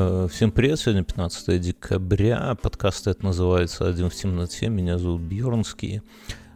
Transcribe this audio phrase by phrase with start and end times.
[0.00, 6.02] Э, всем привет, сегодня 15 декабря, подкаст это называется «Один в темноте», меня зовут Бьернский,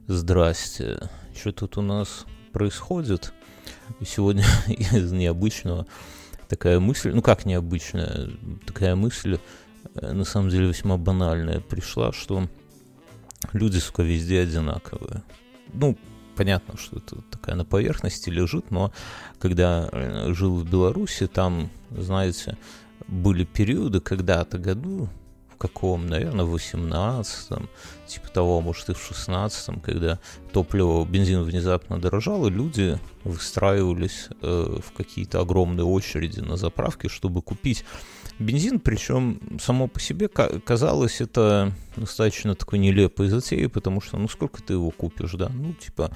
[0.07, 1.11] здрасте.
[1.35, 3.33] Что тут у нас происходит?
[4.07, 5.89] Сегодня из необычного
[6.49, 8.31] такая мысль, ну как необычная,
[8.65, 9.41] такая мысль,
[9.97, 12.49] э, на самом деле весьма банальная, пришла, что
[13.53, 15.25] люди, сука, везде одинаковые.
[15.73, 15.99] Ну,
[16.37, 18.93] понятно, что это такая на поверхности лежит, но
[19.41, 22.57] когда э, жил в Беларуси, там, знаете,
[23.13, 25.09] были периоды когда-то году,
[25.55, 27.69] в каком, наверное, в 18-м,
[28.07, 30.19] типа того, может и в 16-м, когда
[30.53, 37.43] топливо, бензин внезапно дорожал, и люди выстраивались э, в какие-то огромные очереди на заправке, чтобы
[37.43, 37.85] купить
[38.39, 44.63] бензин, причем само по себе казалось это достаточно такой нелепой затеей, потому что, ну, сколько
[44.63, 46.11] ты его купишь, да, ну, типа,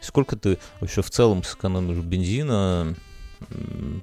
[0.00, 2.94] сколько ты вообще в целом сэкономишь бензина,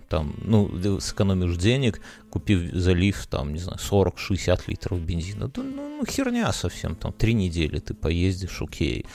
[0.10, 5.48] там, ну, сэкономишь денег, купив залив, там, не знаю, 40-60 литров бензина.
[5.48, 9.06] Да, ну, ну, херня совсем, там, три недели ты поездишь, окей,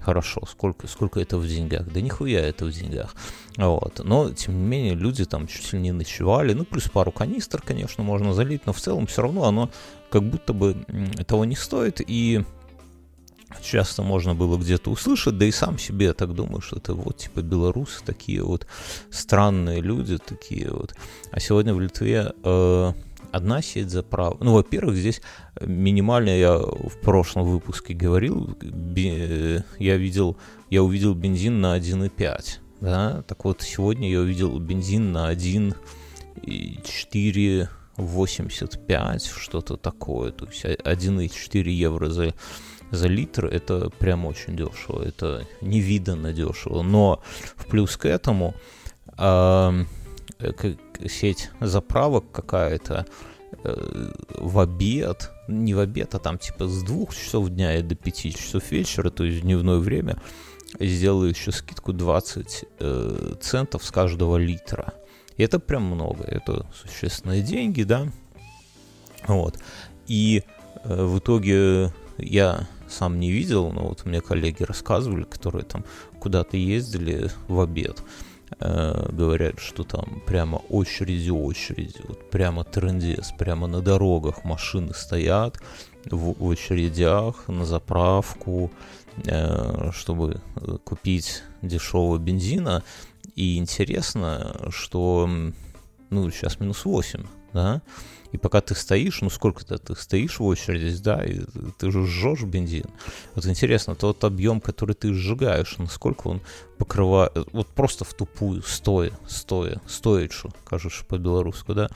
[0.00, 1.92] хорошо, сколько, сколько это в деньгах?
[1.92, 3.14] Да нихуя это в деньгах.
[3.56, 4.00] Вот.
[4.04, 8.04] Но, тем не менее, люди там чуть ли не ночевали, ну, плюс пару канистр, конечно,
[8.04, 9.70] можно залить, но в целом все равно оно
[10.10, 10.76] как будто бы
[11.26, 12.44] того не стоит, и
[13.62, 17.40] часто можно было где-то услышать, да и сам себе так думаю, что это вот типа
[17.40, 18.66] белорусы такие вот
[19.10, 20.94] странные люди такие вот.
[21.30, 22.92] А сегодня в Литве э,
[23.32, 24.40] одна сеть заправок.
[24.40, 25.20] Ну, во-первых, здесь
[25.60, 28.56] минимально, я в прошлом выпуске говорил,
[29.78, 30.36] я видел,
[30.70, 39.26] я увидел бензин на 1,5, да, так вот сегодня я увидел бензин на 1,4 85,
[39.26, 42.34] что-то такое, то есть 1,4 евро за
[42.90, 46.82] за литр это прям очень дешево, это невиданно дешево.
[46.82, 47.22] Но
[47.56, 48.54] в плюс к этому
[49.18, 49.84] э,
[51.08, 53.06] сеть заправок какая-то
[53.64, 57.94] э, в обед, не в обед, а там типа с двух часов дня и до
[57.94, 60.16] пяти часов вечера, то есть в дневное время,
[60.78, 64.94] сделаю еще скидку 20 э, центов с каждого литра.
[65.36, 68.08] И это прям много, это существенные деньги, да.
[69.26, 69.58] Вот.
[70.06, 70.42] И
[70.84, 75.84] э, в итоге я сам не видел, но вот мне коллеги рассказывали, которые там
[76.20, 78.02] куда-то ездили в обед,
[78.60, 85.58] э, говорят, что там прямо очереди, очереди, вот прямо трендец, прямо на дорогах машины стоят
[86.10, 88.70] в, очередях на заправку,
[89.24, 90.40] э, чтобы
[90.84, 92.82] купить дешевого бензина.
[93.36, 95.28] И интересно, что
[96.10, 97.82] ну, сейчас минус 8, да,
[98.32, 101.40] и пока ты стоишь, ну сколько-то ты стоишь в очереди, да, и
[101.78, 102.86] ты же жжешь бензин.
[103.34, 106.42] Вот интересно, тот объем, который ты сжигаешь, насколько он
[106.78, 111.88] покрывает, вот просто в тупую, стоя, стоя, стоячу, кажешь по-белорусски, да,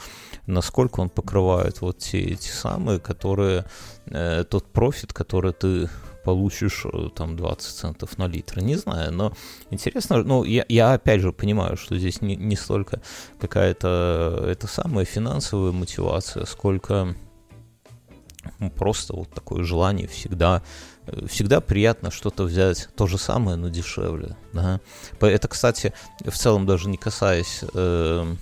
[0.47, 3.65] насколько он покрывает вот те, эти самые, которые,
[4.07, 5.91] э, тот профит, который ты
[6.25, 8.61] получишь э, там 20 центов на литр.
[8.61, 9.33] Не знаю, но
[9.71, 13.01] интересно, ну, я, я опять же понимаю, что здесь не, не столько
[13.41, 17.15] какая-то это самая финансовая мотивация, сколько
[18.77, 20.63] просто вот такое желание всегда
[21.07, 24.37] э, всегда приятно что-то взять то же самое, но дешевле.
[24.53, 24.81] Да?
[25.21, 25.93] Это, кстати,
[26.25, 28.35] в целом даже не касаясь э,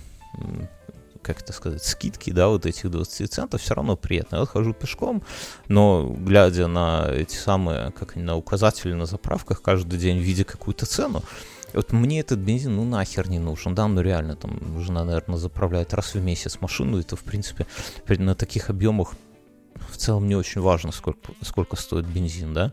[1.29, 4.37] как это сказать, скидки, да, вот этих 20 центов, все равно приятно.
[4.37, 5.21] Я вот хожу пешком,
[5.67, 11.21] но глядя на эти самые, как на указатели на заправках, каждый день видя какую-то цену,
[11.73, 15.93] вот мне этот бензин, ну, нахер не нужен, да, ну, реально, там, жена, наверное, заправляет
[15.93, 17.67] раз в месяц машину, это, в принципе,
[18.07, 19.13] на таких объемах
[19.99, 22.71] целом не очень важно, сколько, сколько стоит бензин, да,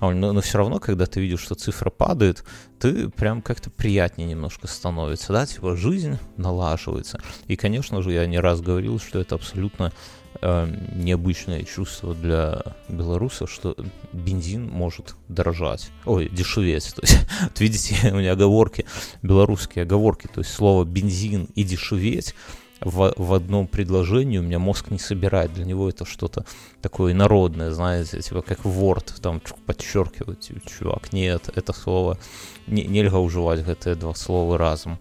[0.00, 2.44] а но, но все равно, когда ты видишь, что цифра падает,
[2.80, 7.20] ты прям как-то приятнее немножко становится, да, типа жизнь налаживается.
[7.46, 9.92] И, конечно же, я не раз говорил, что это абсолютно
[10.40, 13.76] э, необычное чувство для белорусов, что
[14.12, 16.92] бензин может дорожать, ой, дешеветь.
[16.96, 17.18] То есть,
[17.60, 18.86] видите, у меня оговорки,
[19.22, 22.34] белорусские оговорки, то есть слово бензин и дешеветь
[22.84, 25.52] в, в одном предложении у меня мозг не собирает.
[25.52, 26.44] Для него это что-то
[26.80, 32.18] такое народное, знаете, типа как Word, там подчеркивать, типа, чувак, нет, это слово,
[32.66, 34.98] не, нельзя уживать это два слова разом.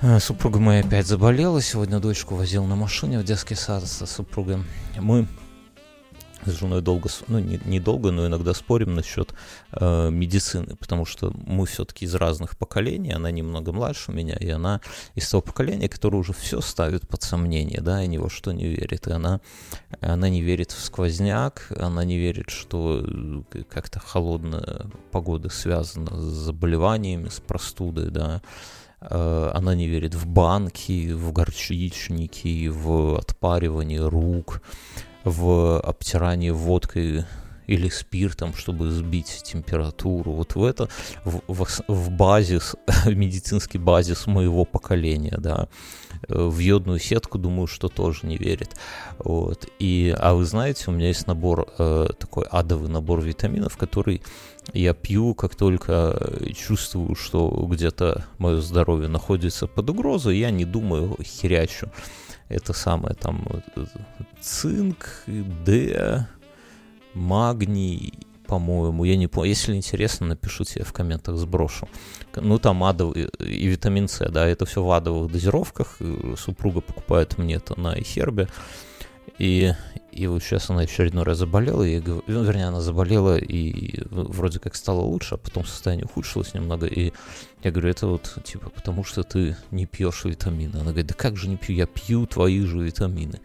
[0.00, 4.58] Э, супруга моя опять заболела, сегодня дочку возил на машине в детский сад со супругой.
[4.96, 5.26] Мы
[6.44, 9.34] с женой долго, ну не, не долго, но иногда спорим насчет
[9.72, 14.80] э, медицины, потому что мы все-таки из разных поколений, она немного младше меня, и она
[15.14, 18.66] из того поколения, которое уже все ставит под сомнение, да, и ни во что не
[18.66, 19.40] верит, и она,
[20.00, 26.24] она не верит в сквозняк, она не верит, что э, как-то холодная погода связана с
[26.24, 28.42] заболеваниями, с простудой, да,
[29.00, 34.62] э, она не верит в банки, в горчичники, в отпаривание рук,
[35.28, 37.24] в обтирание водкой
[37.68, 40.32] или спиртом, чтобы сбить температуру.
[40.32, 40.88] Вот в это,
[41.24, 42.74] в, в, в базис,
[43.06, 45.68] медицинский базис моего поколения, да.
[46.28, 48.74] Э, в йодную сетку, думаю, что тоже не верит.
[49.18, 49.68] Вот.
[49.78, 54.22] И, а вы знаете, у меня есть набор, э, такой адовый набор витаминов, который
[54.72, 61.16] я пью, как только чувствую, что где-то мое здоровье находится под угрозой, я не думаю,
[61.22, 61.90] херячу.
[62.48, 63.46] Это самое там
[64.40, 66.26] цинк, Д,
[67.14, 68.14] магний,
[68.46, 69.50] по-моему, я не помню.
[69.50, 71.88] Если интересно, напишите, я в комментах сброшу.
[72.34, 75.98] Ну, там адовый и витамин С, да, это все в адовых дозировках.
[76.38, 78.48] Супруга покупает мне это на Ихербе.
[79.38, 79.72] И,
[80.10, 84.74] и вот сейчас она очередной раз заболела, и, ну, вернее, она заболела и вроде как
[84.74, 87.12] стало лучше, а потом состояние ухудшилось немного, и
[87.62, 90.74] я говорю, это вот, типа, потому что ты не пьешь витамины.
[90.74, 93.40] Она говорит, да как же не пью, я пью твои же витамины.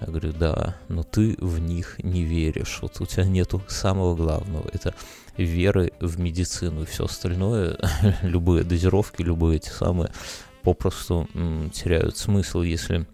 [0.00, 2.78] Я говорю, да, но ты в них не веришь.
[2.82, 4.68] Вот у тебя нету самого главного.
[4.72, 4.94] Это
[5.36, 6.82] веры в медицину.
[6.82, 7.78] И все остальное,
[8.22, 10.12] любые дозировки, любые эти самые,
[10.62, 11.28] попросту
[11.72, 13.08] теряют смысл, если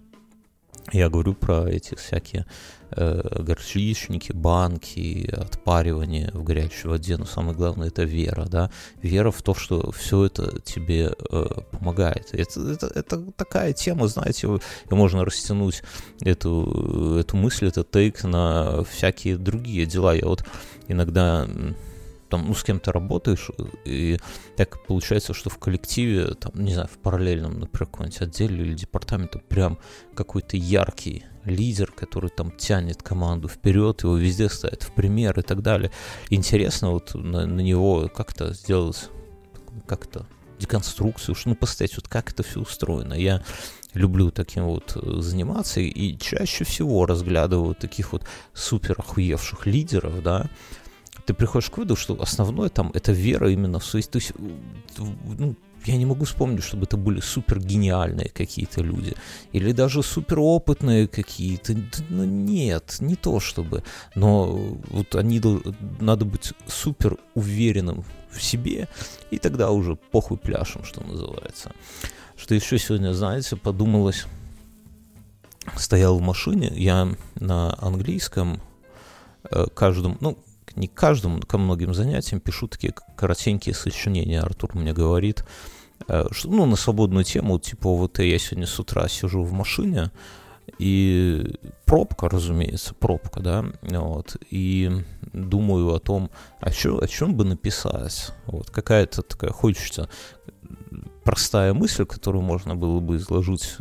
[0.92, 2.46] я говорю про эти всякие
[2.90, 8.70] э, горчичники, банки, отпаривание в горячей воде, но самое главное это вера, да,
[9.02, 12.28] вера в то, что все это тебе э, помогает.
[12.32, 14.46] Это, это, это такая тема, знаете,
[14.90, 15.82] и можно растянуть
[16.20, 20.14] эту, эту мысль, этот тейк на всякие другие дела.
[20.14, 20.44] Я вот
[20.88, 21.48] иногда
[22.34, 23.48] там, ну, с кем-то работаешь,
[23.84, 24.18] и
[24.56, 29.38] так получается, что в коллективе, там, не знаю, в параллельном, например, каком-нибудь отделе или департаменте
[29.38, 29.78] прям
[30.16, 35.62] какой-то яркий лидер, который там тянет команду вперед, его везде ставят в пример и так
[35.62, 35.92] далее.
[36.28, 39.10] Интересно вот на, на него как-то сделать,
[39.86, 40.26] как-то
[40.58, 43.14] деконструкцию, ну, посмотреть, вот как это все устроено.
[43.14, 43.44] Я
[43.92, 50.50] люблю таким вот э, заниматься и чаще всего разглядываю таких вот супер охуевших лидеров, да,
[51.26, 54.02] ты приходишь к выводу, что основное там это вера именно в свои...
[54.02, 54.32] То есть,
[54.98, 59.14] ну, я не могу вспомнить, чтобы это были супер гениальные какие-то люди.
[59.52, 61.74] Или даже супер опытные какие-то.
[62.08, 63.82] Ну, нет, не то чтобы.
[64.14, 64.46] Но
[64.90, 65.40] вот они,
[66.00, 68.88] надо быть супер уверенным в себе,
[69.30, 71.72] и тогда уже похуй пляшем, что называется.
[72.36, 74.26] Что еще сегодня, знаете, подумалось,
[75.76, 78.60] стоял в машине, я на английском
[79.50, 80.36] э, каждому, ну,
[80.76, 84.40] не к каждому, ко многим занятиям пишу такие коротенькие сочинения.
[84.40, 85.44] Артур мне говорит,
[86.08, 90.10] э, что, ну, на свободную тему, типа, вот я сегодня с утра сижу в машине,
[90.78, 94.90] и пробка, разумеется, пробка, да, вот, и
[95.32, 96.30] думаю о том,
[96.60, 100.08] о, чё, о чем бы написать, вот, какая-то такая, хочется
[101.22, 103.76] простая мысль, которую можно было бы изложить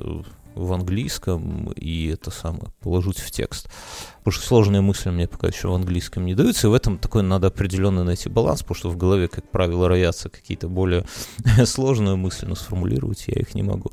[0.55, 3.69] в английском и это самое положить в текст.
[4.19, 7.23] Потому что сложные мысли мне пока еще в английском не даются, и в этом такой
[7.23, 11.05] надо определенно найти баланс, потому что в голове, как правило, роятся какие-то более
[11.65, 13.91] сложные мысли, но сформулировать я их не могу.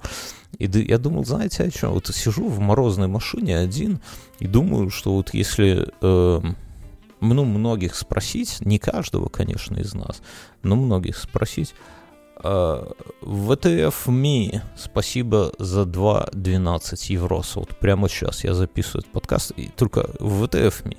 [0.58, 1.92] И я думал, знаете, о чем?
[1.92, 4.00] Вот сижу в морозной машине один
[4.38, 6.40] и думаю, что вот если э,
[7.20, 10.22] ну, многих спросить, не каждого, конечно, из нас,
[10.62, 11.74] но многих спросить,
[12.43, 17.56] ВТФ Ми, спасибо за 2.12 еврос.
[17.56, 19.53] Вот прямо сейчас я записываю этот подкаст.
[19.56, 20.97] И только ВТФ Ми,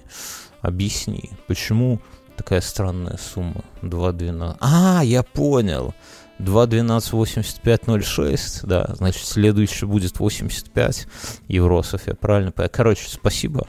[0.62, 2.00] объясни, почему
[2.38, 4.58] такая странная сумма 2.12?
[4.60, 5.94] А, я понял.
[6.42, 11.08] 2.12.85.06, да, значит, следующий будет 85
[11.48, 12.70] евросов, я правильно понял.
[12.72, 13.68] Короче, спасибо.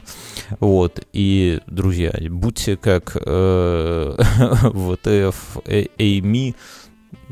[0.59, 5.59] Вот, и, друзья, будьте как э, ВТФ
[5.97, 6.55] Эйми,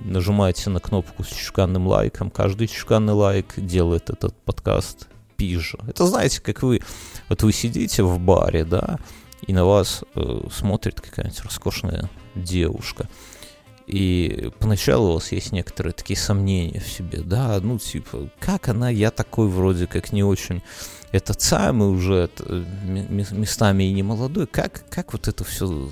[0.04, 2.30] нажимаете на кнопку с чешканным лайком.
[2.30, 5.80] Каждый чешканный лайк делает этот подкаст пизже.
[5.88, 6.82] Это знаете, как вы,
[7.30, 9.00] вот вы сидите в баре, да,
[9.46, 13.10] и на вас э, смотрит какая-нибудь роскошная девушка.
[13.88, 18.90] И поначалу у вас есть некоторые такие сомнения в себе, да, ну, типа, как она,
[18.90, 20.62] я такой вроде как не очень
[21.12, 25.90] этот самый уже это, местами и не молодой, как, как вот это все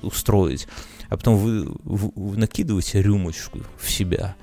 [0.00, 0.66] устроить?
[1.08, 4.36] А потом вы, вы накидываете рюмочку в себя,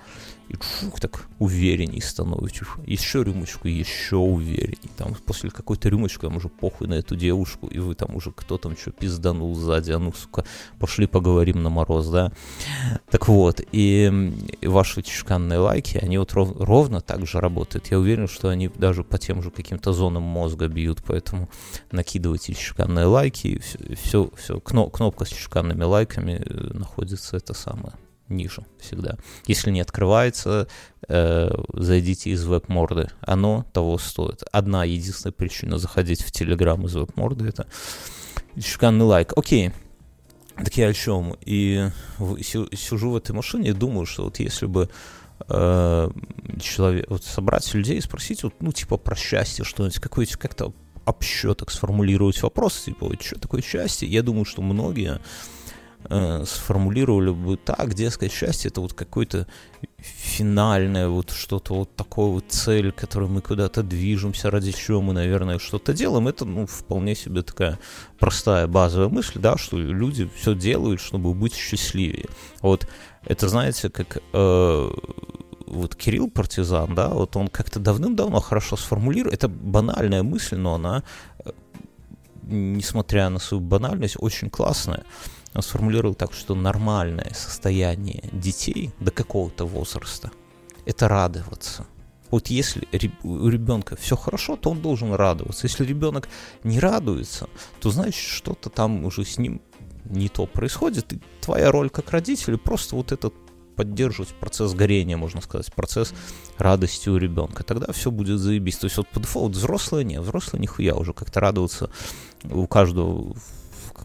[0.50, 2.68] и фух, так уверенней становитесь.
[2.86, 4.90] Еще рюмочку, еще уверенней.
[4.98, 8.58] Там после какой-то рюмочки там уже похуй на эту девушку, и вы там уже кто
[8.58, 10.46] там что пизданул сзади, а ну, сука,
[10.80, 12.32] пошли поговорим на мороз, да.
[13.10, 17.88] Так вот, и, и ваши чешканные лайки, они вот ров, ровно так же работают.
[17.92, 21.50] Я уверен, что они даже по тем же каким-то зонам мозга бьют, поэтому
[21.92, 27.94] накидывайте чешканные лайки, все, все, все кнопка с чешканными лайками э, находится это самое
[28.30, 29.18] ниже всегда.
[29.46, 30.68] Если не открывается,
[31.08, 33.10] э, зайдите из веб-морды.
[33.22, 34.44] Оно того стоит.
[34.52, 37.68] Одна единственная причина заходить в Telegram из веб-морды— это
[38.60, 39.34] шикарный лайк.
[39.36, 39.72] Окей.
[40.56, 41.36] Так я о чем?
[41.42, 44.90] И сижу в этой машине и думаю, что вот если бы
[45.48, 46.10] э,
[46.62, 50.74] человек, вот собрать людей и спросить, вот, ну, типа, про счастье что-нибудь, какой-то как-то
[51.06, 55.20] общо так сформулировать вопрос, типа, вот, что такое счастье, я думаю, что многие
[56.10, 59.48] э, сформулировали бы так, дескать, счастье это вот какое-то
[59.98, 65.14] финальное, вот что-то вот такое вот цель, к которой мы куда-то движемся, ради чего мы,
[65.14, 67.80] наверное, что-то делаем, это, ну, вполне себе такая
[68.20, 72.28] простая базовая мысль, да, что люди все делают, чтобы быть счастливее.
[72.62, 72.88] Вот
[73.26, 74.92] это, знаете, как э,
[75.68, 81.04] вот Кирилл Партизан, да, вот он как-то давным-давно хорошо сформулировал, это банальная мысль, но она,
[81.40, 81.52] э,
[82.44, 85.04] несмотря на свою банальность, очень классная
[85.62, 90.32] сформулировал так, что нормальное состояние детей до какого-то возраста–
[90.86, 91.86] это радоваться.
[92.32, 92.88] Вот если
[93.24, 95.68] у ребенка все хорошо, то он должен радоваться.
[95.68, 96.28] Если ребенок
[96.64, 97.48] не радуется,
[97.80, 99.62] то значит что-то там уже с ним
[100.06, 101.14] не то происходит.
[101.14, 103.34] И твоя роль как родителя просто вот этот
[103.76, 106.14] поддерживать процесс горения, можно сказать, процесс
[106.58, 107.64] радости у ребенка.
[107.64, 108.78] Тогда все будет заебись.
[108.78, 111.90] То есть вот по дефолту взрослые нет, взрослые нихуя уже как-то радоваться
[112.44, 113.36] у каждого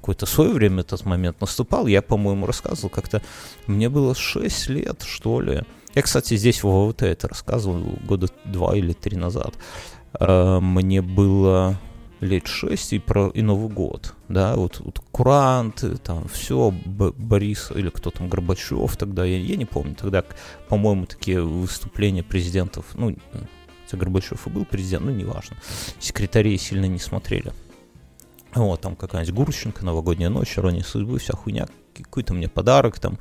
[0.01, 1.87] какое-то свое время этот момент наступал.
[1.87, 3.23] Я, по-моему, рассказывал как-то,
[3.67, 5.63] мне было 6 лет, что ли.
[5.95, 9.55] Я, кстати, здесь в ОВТ это рассказывал года два или три назад.
[10.15, 11.79] А, мне было
[12.21, 17.73] лет 6 и про и Новый год, да, вот, вот куранты, там все, Б, Борис
[17.75, 20.23] или кто там, Горбачев тогда, я, я не помню, тогда,
[20.69, 23.17] по-моему, такие выступления президентов, ну,
[23.85, 25.57] хотя Горбачев и был президент, ну, неважно,
[25.99, 27.53] секретарей сильно не смотрели.
[28.55, 33.19] Вот, там какая-нибудь Гурченко, новогодняя ночь, ирония судьбы, вся хуйня, какой-то мне подарок там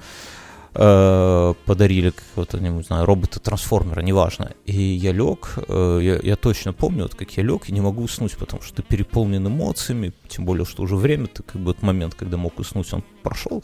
[0.74, 4.54] э, подарили какого-то, не знаю, робота-трансформера, неважно.
[4.66, 8.04] И я лег, э, я, я точно помню, вот как я лег, и не могу
[8.04, 11.84] уснуть, потому что ты переполнен эмоциями, тем более, что уже время, ты как бы этот
[11.84, 13.64] момент, когда мог уснуть, он прошел.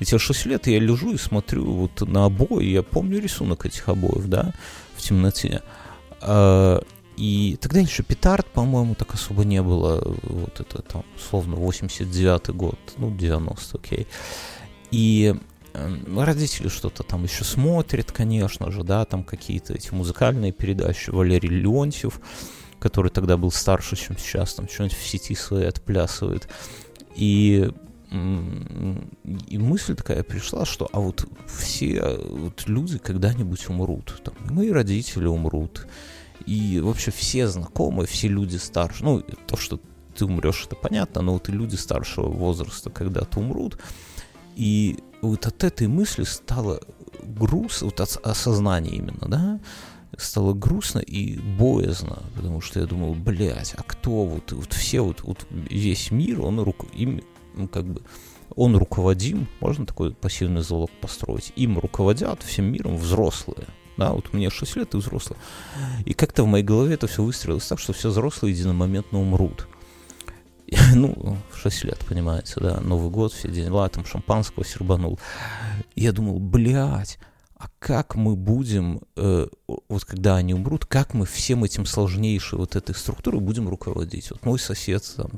[0.00, 3.88] И тебе 6 лет, я лежу и смотрю вот на обои, я помню рисунок этих
[3.88, 4.52] обоев, да,
[4.96, 5.62] в темноте.
[6.22, 6.80] Э,
[7.16, 10.02] и тогда еще петард, по-моему, так особо не было.
[10.22, 14.06] Вот это там, условно, 89-й год, ну, 90 окей.
[14.90, 15.34] И
[15.72, 21.10] эм, родители что-то там еще смотрят, конечно же, да, там какие-то эти музыкальные передачи.
[21.10, 22.20] Валерий Леонтьев,
[22.78, 26.48] который тогда был старше, чем сейчас, там что-нибудь в сети свои отплясывает.
[27.14, 27.70] И
[29.48, 34.22] и мысль такая пришла, что а вот все вот люди когда-нибудь умрут.
[34.24, 35.86] Там, мои родители умрут,
[36.46, 39.80] и вообще все знакомые, все люди старше, ну, то, что
[40.16, 43.78] ты умрешь, это понятно, но вот и люди старшего возраста когда-то умрут.
[44.54, 46.80] И вот от этой мысли стало
[47.22, 49.60] груз, вот от осознания именно, да,
[50.16, 55.22] стало грустно и боязно, потому что я думал, блядь, а кто вот, вот все вот,
[55.22, 57.20] вот весь мир, он рук, им,
[57.54, 58.02] ну, как бы,
[58.54, 64.50] он руководим, можно такой пассивный залог построить, им руководят всем миром взрослые, да, вот мне
[64.50, 65.38] 6 лет и взрослый.
[66.04, 69.66] И как-то в моей голове это все выстроилось так, что все взрослые единомоментно умрут.
[70.94, 75.18] ну, в 6 лет, понимаете, да, Новый год, все дела, там шампанского сербанул.
[75.94, 77.18] Я думал, блядь,
[77.56, 82.76] а как мы будем, э, вот когда они умрут, как мы всем этим сложнейшей вот
[82.76, 84.30] этой структурой будем руководить?
[84.30, 85.30] Вот мой сосед там,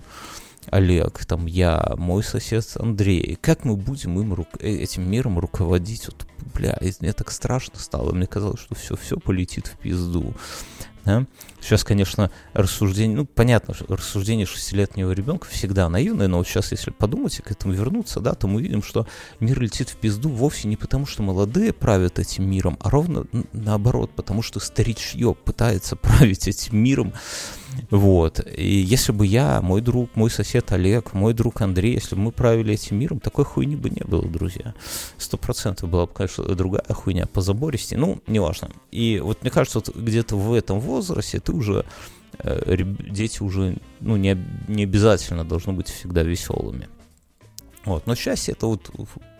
[0.70, 6.06] Олег, там я, мой сосед Андрей, как мы будем им ру- э, этим миром руководить?
[6.06, 10.34] Вот, бля, мне так страшно стало, мне казалось, что все, все полетит в пизду.
[11.08, 11.24] Да?
[11.62, 17.38] Сейчас, конечно, рассуждение, ну, понятно, рассуждение шестилетнего ребенка всегда наивное, но вот сейчас, если подумать
[17.38, 19.06] и к этому вернуться, да, то мы видим, что
[19.40, 24.10] мир летит в пизду вовсе не потому, что молодые правят этим миром, а ровно наоборот,
[24.14, 27.14] потому что старичье пытается править этим миром,
[27.90, 28.46] вот.
[28.56, 32.32] И если бы я, мой друг, мой сосед Олег, мой друг Андрей, если бы мы
[32.32, 34.74] правили этим миром, такой хуйни бы не было, друзья.
[35.16, 37.96] Сто процентов была бы, конечно, другая хуйня по забористи.
[37.96, 38.70] Ну, неважно.
[38.90, 41.84] И вот мне кажется, вот где-то в этом возрасте ты уже
[42.38, 44.36] э, дети уже ну, не,
[44.68, 46.88] не обязательно должны быть всегда веселыми.
[47.84, 48.06] Вот.
[48.06, 48.90] Но счастье это вот,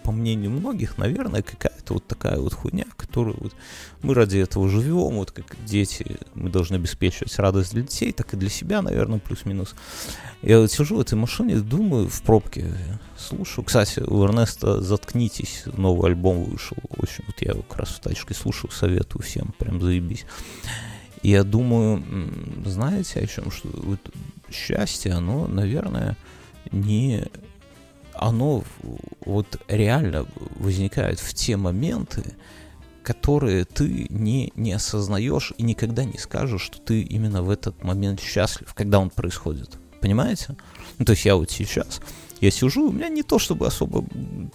[0.09, 3.53] по мнению многих, наверное, какая-то вот такая вот хуйня, которую вот
[4.01, 8.39] мы ради этого живем, вот как дети, мы должны обеспечивать радость для детей, так и
[8.39, 9.75] для себя, наверное, плюс-минус.
[10.41, 12.73] Я вот сижу в этой машине, думаю, в пробке,
[13.19, 13.67] слушаю.
[13.67, 18.71] Кстати, у Эрнеста «Заткнитесь», новый альбом вышел, очень, вот я как раз в тачке слушаю,
[18.71, 20.25] советую всем, прям заебись.
[21.21, 22.03] И я думаю,
[22.65, 24.01] знаете о чем, что вот
[24.51, 26.17] счастье, оно, наверное,
[26.73, 27.27] не
[28.19, 28.65] оно
[29.25, 32.35] вот реально возникает в те моменты,
[33.03, 38.21] которые ты не, не осознаешь и никогда не скажешь, что ты именно в этот момент
[38.21, 39.79] счастлив, когда он происходит.
[40.01, 40.57] Понимаете?
[40.99, 42.01] Ну, то есть я вот сейчас,
[42.41, 44.05] я сижу, у меня не то чтобы особо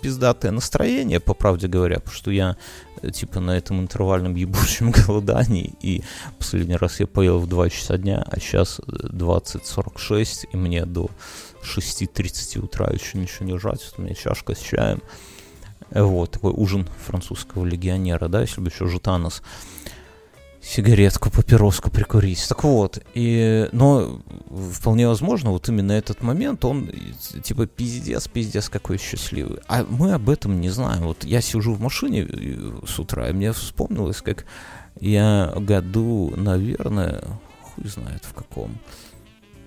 [0.02, 2.56] пиздатое настроение, по правде говоря, потому что я
[3.02, 6.04] э, типа на этом интервальном ебучем голодании, и
[6.38, 11.10] последний раз я поел в 2 часа дня, а сейчас 20.46, и мне до
[11.64, 15.02] 6.30 утра еще ничего не жрать, вот у меня чашка с чаем,
[15.90, 19.42] вот, такой ужин французского легионера, да, если бы еще Жутанос
[20.64, 22.48] сигаретку, папироску прикурить.
[22.48, 24.22] Так вот, и, но
[24.72, 26.90] вполне возможно, вот именно этот момент, он
[27.44, 29.60] типа пиздец, пиздец какой счастливый.
[29.68, 31.04] А мы об этом не знаем.
[31.04, 34.46] Вот я сижу в машине э, с утра, и мне вспомнилось, как
[35.00, 37.24] я году, наверное,
[37.62, 38.78] хуй знает в каком,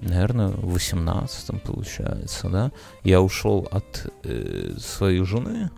[0.01, 2.73] наверное, в 18 получается, да,
[3.05, 5.71] я ушел от э, своей жены,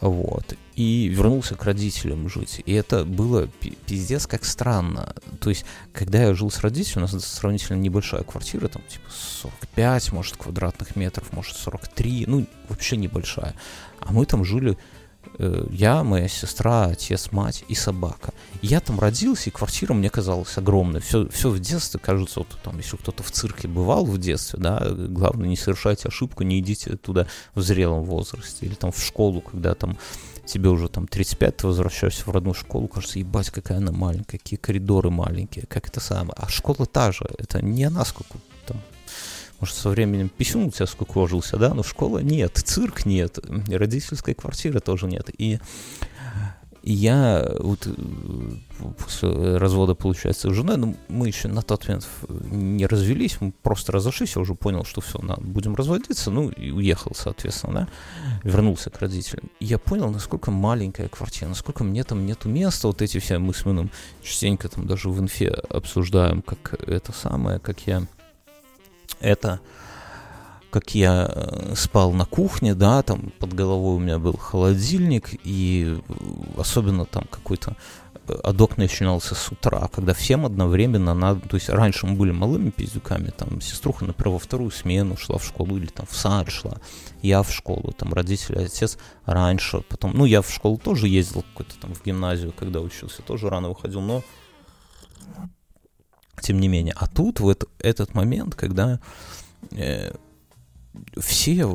[0.00, 0.54] вот.
[0.76, 2.62] И вернулся к родителям жить.
[2.64, 3.48] И это было
[3.86, 5.14] пиздец как странно.
[5.40, 10.12] То есть, когда я жил с родителями, у нас сравнительно небольшая квартира, там, типа, 45,
[10.12, 13.54] может, квадратных метров, может, 43, ну, вообще небольшая.
[14.00, 14.78] А мы там жили
[15.70, 18.32] я, моя сестра, отец, мать и собака.
[18.62, 21.00] Я там родился, и квартира мне казалась огромной.
[21.00, 24.90] Все, все в детстве кажется, вот там, если кто-то в цирке бывал в детстве, да,
[24.90, 28.66] главное не совершайте ошибку, не идите туда в зрелом возрасте.
[28.66, 29.96] Или там в школу, когда там
[30.44, 34.58] тебе уже там 35, ты возвращаешься в родную школу, кажется, ебать, какая она маленькая, какие
[34.58, 36.34] коридоры маленькие, как это самое.
[36.36, 38.80] А школа та же, это не она сколько там
[39.60, 43.38] может, со временем писюн у тебя скукожился, да, но школа нет, цирк нет,
[43.68, 45.30] родительской квартиры тоже нет.
[45.38, 45.58] И
[46.82, 52.86] я вот э, после развода, получается, с женой, ну, мы еще на тот момент не
[52.86, 57.12] развелись, мы просто разошлись, я уже понял, что все, надо, будем разводиться, ну, и уехал,
[57.14, 57.88] соответственно, да,
[58.44, 59.50] вернулся к родителям.
[59.60, 63.66] Я понял, насколько маленькая квартира, насколько мне там нету места, вот эти все мы с
[63.66, 63.90] Мином
[64.22, 68.06] частенько там даже в инфе обсуждаем, как это самое, как я
[69.20, 69.60] это
[70.70, 76.00] как я э, спал на кухне, да, там под головой у меня был холодильник, и
[76.56, 77.76] особенно там какой-то
[78.28, 82.70] э, адок начинался с утра, когда всем одновременно надо, то есть раньше мы были малыми
[82.70, 86.78] пиздюками, там сеструха, например, во вторую смену шла в школу или там в сад шла,
[87.20, 88.96] я в школу, там родители, отец
[89.26, 93.50] раньше, потом, ну я в школу тоже ездил какой-то там в гимназию, когда учился, тоже
[93.50, 94.22] рано выходил, но
[96.40, 96.94] тем не менее.
[96.96, 99.00] А тут, в это, этот момент, когда
[99.72, 100.12] э,
[101.18, 101.68] все,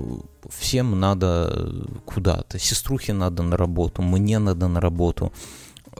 [0.50, 5.32] всем надо куда-то, сеструхе надо на работу, мне надо на работу,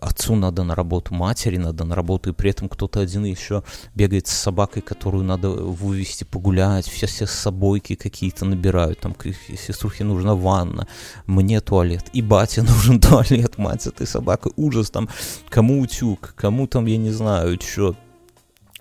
[0.02, 3.64] отцу надо на работу, матери надо на работу, и при этом кто-то один еще
[3.96, 9.16] бегает с собакой, которую надо вывести погулять, все все собойки какие-то набирают, там
[9.58, 10.88] сеструхе нужна ванна,
[11.26, 15.10] мне туалет, и бате нужен туалет, мать этой собакой, ужас там,
[15.50, 17.96] кому утюг, кому там, я не знаю, что,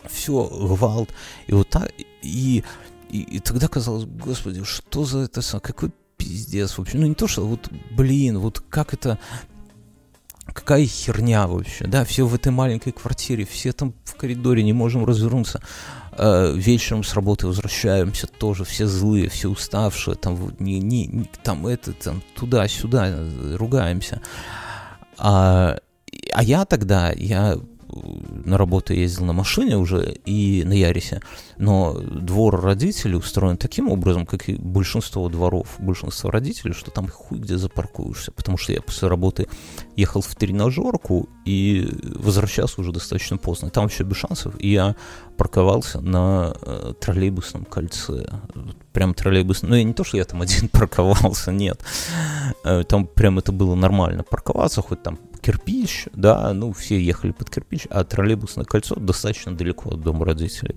[0.09, 1.11] все, гвалт,
[1.47, 1.91] и вот так,
[2.23, 2.65] и,
[3.11, 7.47] и, и тогда казалось, господи, что за это, какой пиздец вообще, ну не то, что
[7.47, 9.19] вот, блин, вот как это,
[10.47, 15.05] какая херня вообще, да, все в этой маленькой квартире, все там в коридоре не можем
[15.05, 15.61] развернуться,
[16.13, 21.67] э, вечером с работы возвращаемся тоже, все злые, все уставшие, там, не, не, не там
[21.67, 24.23] это, там, туда-сюда э, ругаемся,
[25.19, 25.79] а,
[26.33, 27.59] а я тогда, я
[28.45, 31.21] на работу ездил на машине уже и на Ярисе,
[31.57, 37.39] но двор родителей устроен таким образом, как и большинство дворов, большинство родителей, что там хуй
[37.39, 39.49] где запаркуешься, потому что я после работы
[39.97, 44.97] ехал в тренажерку и возвращался уже достаточно поздно, там вообще без шансов, и я
[45.37, 48.27] парковался на э, троллейбусном кольце,
[48.93, 51.81] прям троллейбус, ну я не то, что я там один парковался, нет,
[52.65, 57.51] э, там прям это было нормально парковаться, хоть там кирпич, да, ну, все ехали под
[57.51, 60.75] кирпич, а троллейбусное кольцо достаточно далеко от дома родителей.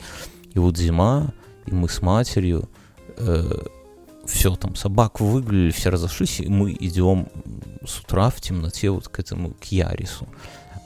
[0.53, 1.33] И вот зима,
[1.65, 2.69] и мы с матерью,
[3.17, 3.59] э,
[4.25, 7.29] все там, собак выгуляли, все разошлись, и мы идем
[7.85, 10.27] с утра в темноте вот к этому, к Ярису.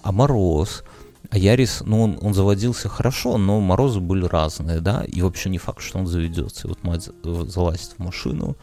[0.03, 0.83] А мороз,
[1.31, 5.57] а Ярис, ну, он, он заводился хорошо, но морозы были разные, да, и вообще не
[5.57, 6.67] факт, что он заведется.
[6.67, 8.55] И вот мать залазит в машину,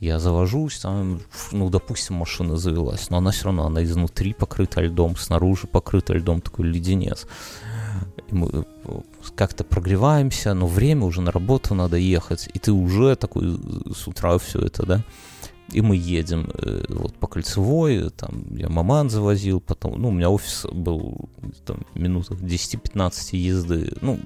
[0.00, 1.20] я завожусь, там,
[1.52, 6.40] ну, допустим, машина завелась, но она все равно, она изнутри покрыта льдом, снаружи покрыта льдом,
[6.40, 7.26] такой леденец.
[8.28, 9.00] И мы э,
[9.34, 14.08] как-то прогреваемся, но время уже на работу надо ехать, и ты уже такой э, с
[14.08, 15.04] утра все это, да,
[15.70, 20.30] и мы едем э, вот по кольцевой, там я маман завозил, потом, ну, у меня
[20.30, 21.28] офис был
[21.66, 24.18] там минутах 10-15 езды, ну,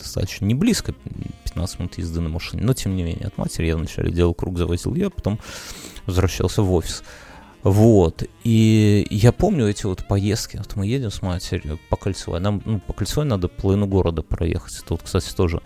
[0.00, 0.94] достаточно не близко,
[1.44, 4.58] 15 минут езды на машине, но тем не менее от матери я вначале делал круг,
[4.58, 5.38] завозил я, потом
[6.06, 7.02] возвращался в офис.
[7.62, 12.62] Вот, и я помню эти вот поездки, вот мы едем с матерью по Кольцевой, нам,
[12.64, 15.60] ну, по Кольцевой надо половину города проехать, вот, кстати, тоже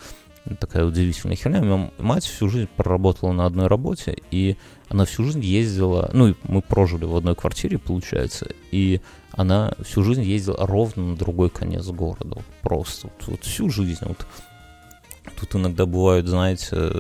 [0.61, 1.63] такая удивительная херня.
[1.63, 4.57] Моя мать всю жизнь проработала на одной работе, и
[4.89, 9.01] она всю жизнь ездила, ну, мы прожили в одной квартире, получается, и
[9.37, 14.05] она всю жизнь ездила ровно на другой конец города, вот просто, вот, вот всю жизнь,
[14.05, 14.27] вот.
[15.41, 16.93] Тут иногда бывает, знаете,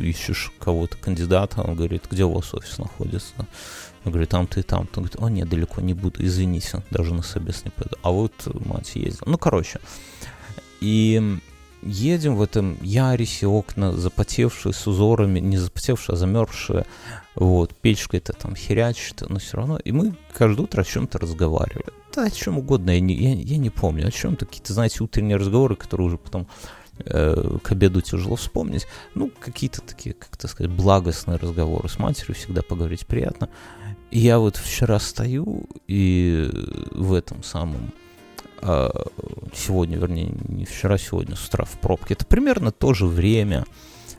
[0.00, 3.32] ищешь кого-то кандидата, он говорит, где у вас офис находится?
[4.04, 4.80] Я говорю, там-то и там.
[4.80, 7.96] Он говорит, о, нет, далеко не буду, извините, даже на собес не пойду.
[8.02, 8.32] А вот
[8.66, 9.28] мать ездила.
[9.28, 9.80] Ну, короче.
[10.80, 11.38] И
[11.82, 16.86] едем в этом Ярисе, окна запотевшие с узорами, не запотевшие, а замерзшие,
[17.34, 21.92] вот, печка это там херячит, но все равно, и мы каждое утро о чем-то разговаривали.
[22.14, 25.36] Да, о чем угодно, я не, я, я не помню, о чем-то, какие-то, знаете, утренние
[25.36, 26.48] разговоры, которые уже потом
[26.98, 28.86] э, к обеду тяжело вспомнить.
[29.14, 33.48] Ну, какие-то такие, как то сказать, благостные разговоры с матерью, всегда поговорить приятно.
[34.10, 36.50] И я вот вчера стою и
[36.90, 37.92] в этом самом
[38.62, 42.14] сегодня, вернее, не вчера, сегодня с утра в пробке.
[42.14, 43.64] Это примерно то же время,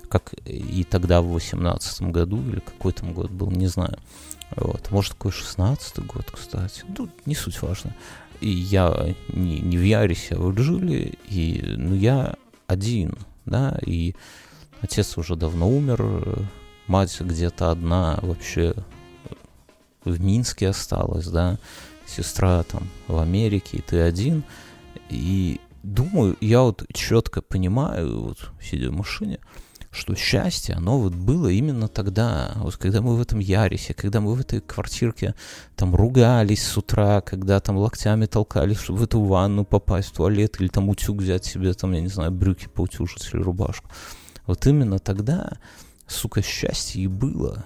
[0.10, 3.98] как и тогда в 18 году, или какой там год был, не знаю.
[4.56, 4.92] Вот.
[4.92, 6.84] Может, какой 16 год, кстати.
[6.98, 7.96] Ну, не суть важно.
[8.42, 12.36] И я не, не в Ярисе, а в Джиле, и ну, я
[12.68, 14.16] один, да, и
[14.82, 16.50] отец уже давно умер,
[16.88, 18.74] мать где-то одна вообще
[20.04, 21.60] в Минске осталась, да,
[22.12, 24.44] сестра там в Америке, и ты один.
[25.10, 29.40] И думаю, я вот четко понимаю, вот сидя в машине,
[29.92, 34.34] что счастье, оно вот было именно тогда, вот когда мы в этом Ярисе, когда мы
[34.34, 35.36] в этой квартирке
[35.76, 40.56] там ругались с утра, когда там локтями толкались, чтобы в эту ванну попасть, в туалет,
[40.60, 43.90] или там утюг взять себе, там, я не знаю, брюки поутюжить или рубашку.
[44.48, 45.58] Вот именно тогда,
[46.08, 47.66] сука, счастье и было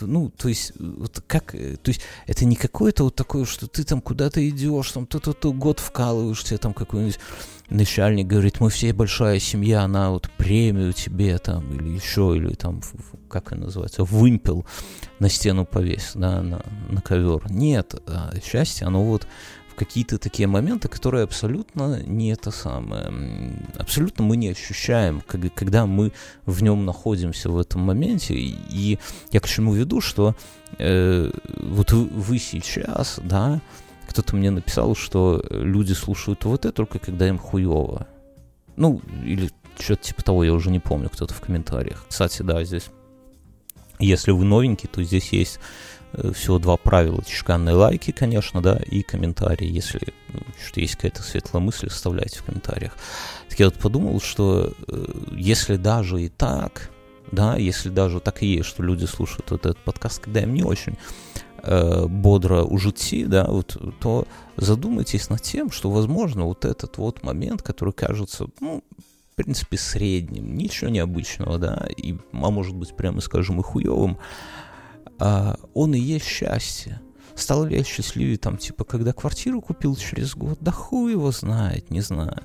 [0.00, 3.84] ну, то есть, вот как, э, то есть, это не какое-то вот такое, что ты
[3.84, 7.18] там куда-то идешь, там, то-то-то год вкалываешь, тебе там какой-нибудь
[7.68, 12.80] начальник говорит, мы все большая семья, она вот премию тебе там, или еще, или там,
[13.28, 14.66] как это называется, вымпел
[15.18, 17.50] на стену повесь, да, на, на ковер.
[17.50, 19.26] Нет, а счастье, оно вот
[19.76, 23.12] какие-то такие моменты, которые абсолютно не это самое,
[23.78, 25.22] абсолютно мы не ощущаем,
[25.54, 26.12] когда мы
[26.46, 28.34] в нем находимся в этом моменте.
[28.34, 28.98] И
[29.32, 30.34] я к чему веду, что
[30.78, 33.60] э, вот вы сейчас, да,
[34.08, 38.06] кто-то мне написал, что люди слушают ОВТ только когда им хуево.
[38.76, 42.04] Ну, или что-то типа того, я уже не помню, кто-то в комментариях.
[42.08, 42.90] Кстати, да, здесь,
[43.98, 45.60] если вы новенький, то здесь есть
[46.34, 47.22] всего два правила.
[47.24, 49.66] Чеканные лайки, конечно, да, и комментарии.
[49.66, 50.00] Если
[50.32, 52.92] ну, что есть какая-то светлая мысль, оставляйте в комментариях.
[53.48, 56.90] Так я вот подумал, что э, если даже и так,
[57.32, 60.62] да, если даже так и есть, что люди слушают вот этот подкаст, когда им не
[60.62, 60.98] очень
[61.62, 67.62] э, бодро ужити, да, вот, то задумайтесь над тем, что, возможно, вот этот вот момент,
[67.62, 68.82] который кажется, ну,
[69.32, 74.18] в принципе, средним, ничего необычного, да, и, а может быть, прямо скажем, и хуевым,
[75.20, 77.00] а, он и есть счастье.
[77.34, 80.58] Стал ли я счастливее, там, типа, когда квартиру купил через год?
[80.60, 82.42] Да хуй его знает, не знаю.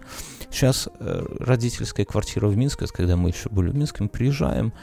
[0.52, 4.74] Сейчас э, родительская квартира в Минске, когда мы еще были в Минске, мы приезжаем,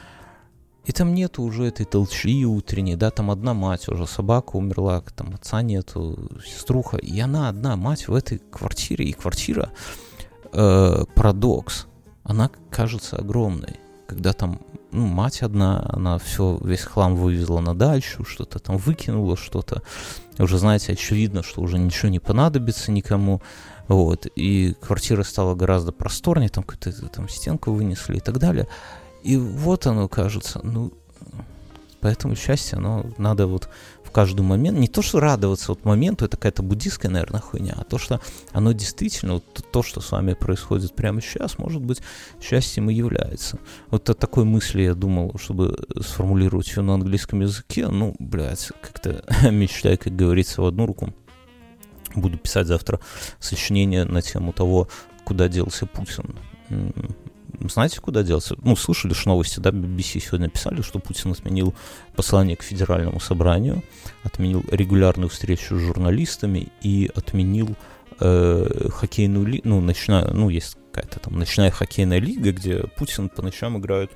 [0.84, 5.34] и там нету уже этой толчи утренней, да, там одна мать уже, собака умерла, там
[5.34, 9.70] отца нету, сеструха, и она одна мать в этой квартире, и квартира,
[10.52, 11.86] э, парадокс,
[12.24, 13.76] она кажется огромной,
[14.06, 14.60] когда там
[14.92, 19.82] ну, мать одна, она все, весь хлам вывезла на дачу, что-то там выкинула, что-то.
[20.38, 23.42] Уже, знаете, очевидно, что уже ничего не понадобится никому.
[23.88, 28.68] Вот, и квартира стала гораздо просторнее, там какую-то там стенку вынесли и так далее.
[29.22, 30.92] И вот оно кажется, ну,
[32.00, 33.68] поэтому счастье, оно надо вот
[34.12, 37.98] каждый момент, не то, что радоваться вот моменту, это какая-то буддийская, наверное, хуйня, а то,
[37.98, 38.20] что
[38.52, 42.00] оно действительно, вот то, что с вами происходит прямо сейчас, может быть,
[42.40, 43.58] счастьем и является.
[43.88, 49.24] Вот о такой мысли я думал, чтобы сформулировать ее на английском языке, ну, блядь, как-то
[49.50, 51.12] мечтаю, как говорится, в одну руку.
[52.14, 53.00] Буду писать завтра
[53.38, 54.88] сочинение на тему того,
[55.24, 56.36] куда делся Путин
[57.68, 58.56] знаете, куда делся?
[58.62, 61.74] Ну, слышали же новости, да, BBC сегодня писали, что Путин отменил
[62.14, 63.82] послание к Федеральному собранию,
[64.22, 67.76] отменил регулярную встречу с журналистами и отменил
[68.20, 73.42] э, хоккейную лигу, ну, ночная, ну, есть какая-то там ночная хоккейная лига, где Путин по
[73.42, 74.10] ночам играет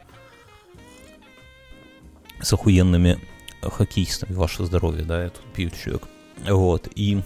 [2.40, 3.18] с охуенными
[3.62, 4.34] хоккеистами.
[4.34, 6.02] Ваше здоровье, да, я тут пью человек.
[6.46, 7.22] Вот, и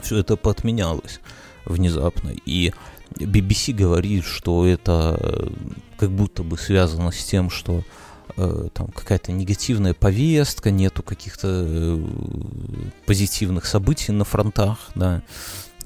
[0.00, 1.20] все это поотменялось
[1.64, 2.32] внезапно.
[2.44, 2.72] И
[3.16, 5.50] BBC говорит, что это
[5.98, 7.82] как будто бы связано с тем, что
[8.36, 11.98] э, там какая-то негативная повестка, нету каких-то э,
[13.06, 15.22] позитивных событий на фронтах, да,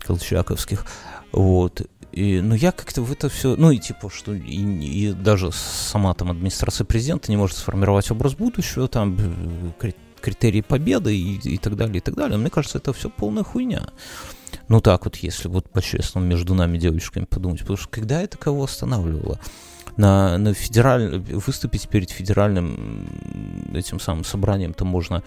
[0.00, 0.84] колчаковских,
[1.32, 1.82] вот.
[2.12, 6.12] И, но я как-то в это все, ну и типа, что и, и даже сама
[6.14, 9.16] там администрация президента не может сформировать образ будущего, там
[10.20, 12.36] критерии победы и, и так далее, и так далее.
[12.36, 13.86] Мне кажется, это все полная хуйня.
[14.70, 18.64] Ну так вот, если вот по-честному между нами девочками подумать, потому что когда это кого
[18.64, 19.38] останавливало?
[19.96, 21.18] на, на федераль...
[21.18, 23.06] выступить перед федеральным
[23.74, 25.22] этим самым собранием там можно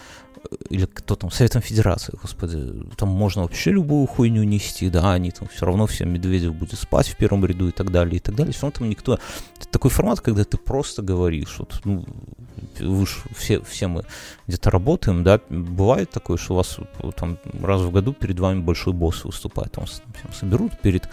[0.70, 5.48] или кто там, Советом Федерации, господи, там можно вообще любую хуйню нести, да, они там
[5.48, 8.52] все равно все Медведев будет спать в первом ряду и так далее, и так далее.
[8.52, 9.20] Все равно там никто...
[9.72, 12.06] Такой формат, когда ты просто говоришь, вот, ну,
[12.80, 14.04] вы ж, все, все мы
[14.48, 16.78] где-то работаем, да, бывает такое, что у вас
[17.16, 19.86] там раз в году перед вами большой босс выступает, там
[20.32, 21.10] соберут перед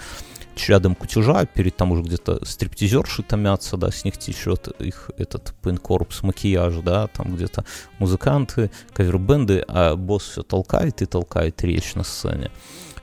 [0.55, 6.23] чадом кутежа, перед там уже где-то стриптизерши томятся, да, с них течет их этот пейнкорпс,
[6.23, 7.65] макияж, да, там где-то
[7.99, 12.51] музыканты, кавербенды, а босс все толкает и толкает речь на сцене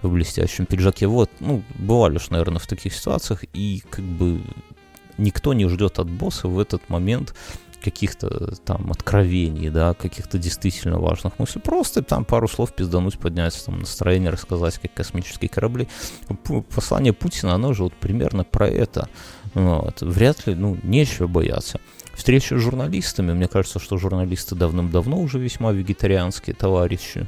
[0.02, 1.08] в блестящем пиджаке.
[1.08, 4.42] Вот, ну, бывали же, наверное, в таких ситуациях, и как бы
[5.18, 7.34] никто не ждет от босса в этот момент
[7.84, 11.62] каких-то там откровений, да, каких-то действительно важных мыслей.
[11.62, 15.88] Просто там пару слов пиздануть, поднять там настроение, рассказать, как космические корабли.
[16.74, 19.10] Послание Путина, оно же вот примерно про это.
[19.54, 20.02] Вот.
[20.02, 21.80] Вряд ли, ну, нечего бояться.
[22.14, 27.28] Встреча с журналистами, мне кажется, что журналисты давным-давно уже весьма вегетарианские товарищи.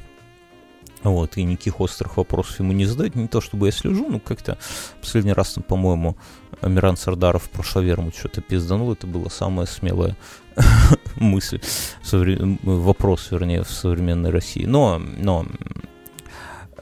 [1.03, 3.15] Вот, и никаких острых вопросов ему не задают.
[3.15, 4.57] Не то, чтобы я слежу, но как-то
[4.99, 6.17] последний раз, по-моему,
[6.61, 8.93] Амиран Сардаров прошлый вермут что-то пизданул.
[8.93, 10.15] Это была самая смелая
[11.15, 11.61] мысль,
[12.63, 14.65] вопрос, вернее, в современной России.
[14.65, 15.45] Но, но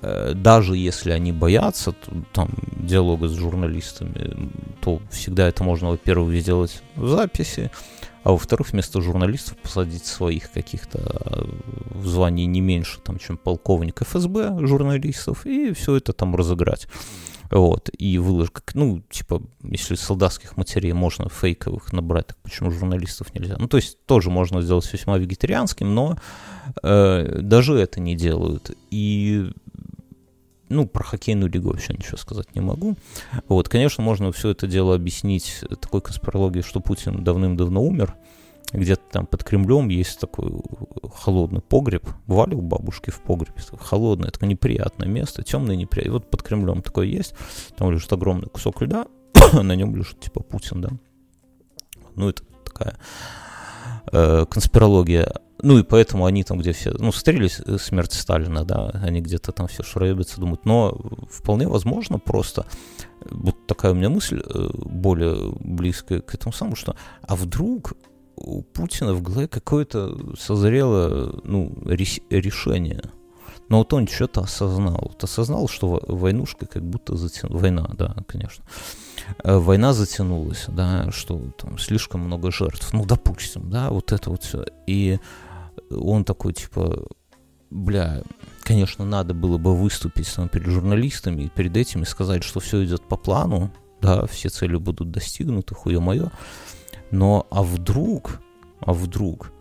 [0.01, 1.93] э, даже если они боятся
[2.33, 4.49] там диалога с журналистами,
[4.81, 7.71] то всегда это можно, во-первых, сделать в записи,
[8.23, 11.43] а во-вторых, вместо журналистов посадить своих каких-то э,
[11.91, 16.87] в звании не меньше, там, чем полковник ФСБ журналистов, и все это там разыграть.
[17.51, 23.33] Вот, и выложить, как, ну, типа, если солдатских матерей можно фейковых набрать, так почему журналистов
[23.33, 23.55] нельзя?
[23.57, 26.17] Ну, то есть тоже можно сделать весьма вегетарианским, но
[26.83, 28.71] э, даже это не делают.
[28.91, 29.51] И
[30.69, 32.95] ну, про хоккейную лигу вообще ничего сказать не могу.
[33.47, 38.15] Вот, конечно, можно все это дело объяснить такой конспирологией, что Путин давным-давно умер,
[38.73, 40.51] где-то там под Кремлем есть такой
[41.13, 42.07] холодный погреб.
[42.25, 43.53] Бывали у бабушки в погребе?
[43.79, 46.19] Холодное, такое неприятное место, темное неприятное.
[46.19, 47.33] Вот под Кремлем такое есть.
[47.77, 49.07] Там лежит огромный кусок льда,
[49.53, 50.89] на нем лежит типа Путин, да.
[52.15, 52.97] Ну, это такая
[54.11, 55.33] э, конспирология.
[55.61, 59.67] Ну и поэтому они там, где все, ну, смотрели смерть Сталина, да, они где-то там
[59.67, 60.95] все шребятся, думают, но
[61.31, 62.67] вполне возможно просто,
[63.31, 67.93] вот такая у меня мысль э, более близкая к этому самому, что, а вдруг
[68.37, 73.01] у Путина в голове какое-то созрело ну, решение.
[73.69, 75.09] Но вот он что-то осознал.
[75.09, 77.61] Вот осознал, что войнушка как будто затянулась.
[77.61, 78.63] Война, да, конечно.
[79.43, 82.93] Э, война затянулась, да, что там слишком много жертв.
[82.93, 84.65] Ну, допустим, да, вот это вот все.
[84.85, 85.19] И
[85.89, 87.07] он такой, типа,
[87.69, 88.23] бля,
[88.63, 92.85] конечно, надо было бы выступить там, перед журналистами и перед этим и сказать, что все
[92.85, 93.71] идет по плану,
[94.01, 96.31] да, все цели будут достигнуты, хуе мое.
[97.11, 98.41] Но а вдруг,
[98.79, 99.51] а вдруг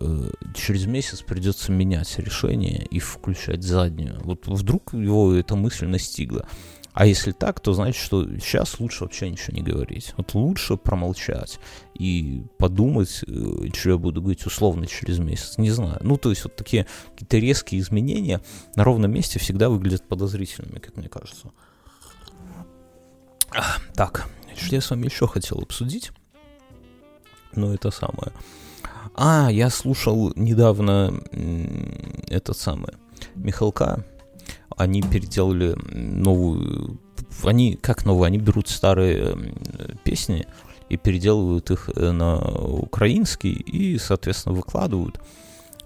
[0.00, 4.20] э, через месяц придется менять решение и включать заднюю.
[4.22, 6.46] Вот вдруг его эта мысль настигла.
[6.92, 10.12] А если так, то значит, что сейчас лучше вообще ничего не говорить.
[10.16, 11.60] Вот лучше промолчать
[11.94, 15.58] и подумать, э, что я буду говорить условно через месяц.
[15.58, 15.98] Не знаю.
[16.02, 18.40] Ну, то есть вот такие какие-то резкие изменения
[18.74, 21.52] на ровном месте всегда выглядят подозрительными, как мне кажется.
[23.94, 26.12] Так, что я с вами еще хотел обсудить
[27.54, 28.32] но это самое.
[29.14, 31.20] А, я слушал недавно
[32.28, 32.94] этот самый
[33.34, 34.04] Михалка.
[34.76, 37.00] Они переделали новую...
[37.44, 38.24] Они, как новую?
[38.24, 39.54] Они берут старые
[40.04, 40.46] песни
[40.88, 45.20] и переделывают их э, на украинский и, соответственно, выкладывают.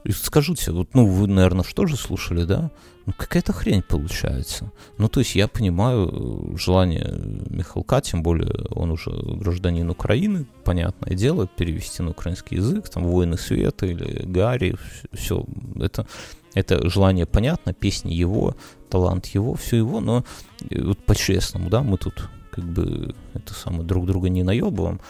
[0.04, 2.70] И скажите, вот, ну, вы, наверное, что же слушали, да?
[3.06, 4.70] Ну, какая-то хрень получается.
[4.98, 6.10] Ну, то есть я понимаю
[6.52, 12.88] э, желание Михалка, тем более он уже гражданин Украины, понятное дело, перевести на украинский язык,
[12.90, 14.76] там, «Воины света» или «Гарри»,
[15.12, 15.44] все,
[15.76, 16.06] это,
[16.54, 18.56] это желание понятно, песни его,
[18.90, 20.24] талант его, все его, но
[20.70, 25.00] э, вот по-честному, да, мы тут как бы это самое друг друга не наебываем,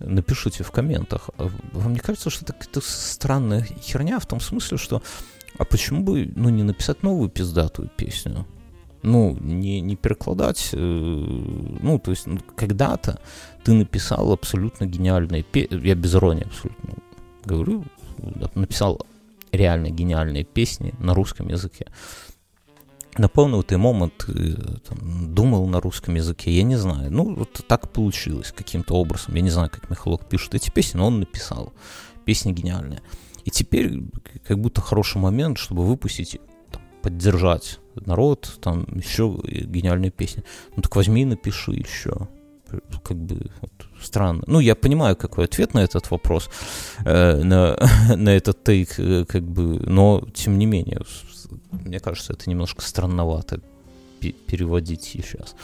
[0.00, 1.30] напишите в комментах.
[1.38, 5.02] А вам не кажется, что это какая-то странная херня в том смысле, что
[5.58, 8.46] а почему бы ну, не написать новую пиздатую песню?
[9.02, 13.20] Ну, не, не перекладать, э, ну, то есть ну, когда-то
[13.64, 16.94] ты написал абсолютно гениальные песни, я без иронии абсолютно
[17.44, 17.84] говорю,
[18.54, 19.00] написал
[19.52, 21.86] реально гениальные песни на русском языке.
[23.18, 24.26] Напевно, в той момент
[24.88, 27.10] там, думал на русском языке, я не знаю.
[27.10, 29.34] Ну, вот так получилось каким-то образом.
[29.34, 31.72] Я не знаю, как Михалок пишет эти песни, но он написал.
[32.24, 33.02] Песни гениальные.
[33.44, 34.04] И теперь
[34.46, 40.44] как будто хороший момент, чтобы выпустить, там, поддержать народ, там еще гениальные песни.
[40.76, 42.28] Ну так возьми и напиши еще.
[43.04, 44.42] Как бы вот, странно.
[44.46, 46.50] Ну, я понимаю, какой ответ на этот вопрос,
[47.04, 47.76] э, на,
[48.16, 51.00] на этот тейк, э, как бы, но тем не менее,
[51.70, 53.60] мне кажется, это немножко странновато
[54.20, 55.54] переводить сейчас.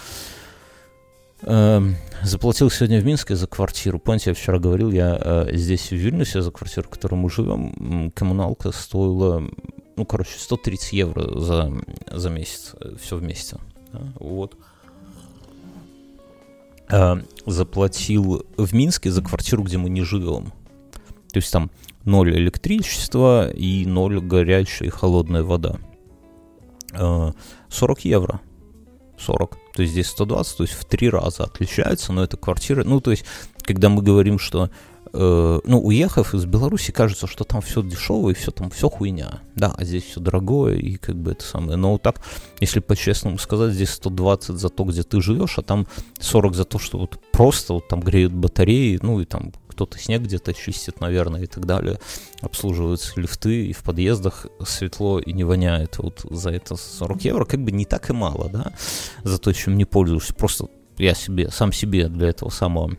[1.42, 3.98] Эм, заплатил сегодня в Минске за квартиру.
[3.98, 8.10] Помните, я вчера говорил, я э, здесь в Вильнюсе за квартиру, в которой мы живем,
[8.12, 9.42] коммуналка стоила,
[9.96, 11.72] ну, короче, 130 евро за,
[12.10, 13.58] за месяц, э, все вместе.
[13.92, 14.56] Да, вот.
[17.47, 20.53] Заплатил в Минске за квартиру, где мы не живем.
[21.33, 21.70] То есть там
[22.05, 25.79] ноль электричества и ноль горячая и холодная вода.
[27.68, 28.40] 40 евро.
[29.18, 29.57] 40.
[29.75, 32.85] То есть здесь 120, то есть в три раза отличается, но это квартира.
[32.85, 33.25] Ну, то есть,
[33.62, 34.70] когда мы говорим, что
[35.14, 39.40] э, ну, уехав из Беларуси, кажется, что там все дешевое, и все там все хуйня.
[39.55, 41.77] Да, а здесь все дорогое, и как бы это самое.
[41.77, 42.20] Но вот так,
[42.61, 45.87] если по-честному сказать, здесь 120 за то, где ты живешь, а там
[46.18, 50.22] 40 за то, что вот просто вот там греют батареи, ну и там кто-то снег
[50.22, 51.98] где-то чистит, наверное, и так далее.
[52.40, 55.98] Обслуживаются лифты, и в подъездах светло и не воняет.
[55.98, 58.72] Вот за это 40 евро как бы не так и мало, да,
[59.22, 60.33] за то, чем не пользуюсь.
[60.37, 62.96] Просто я себе, сам себе для этого самого,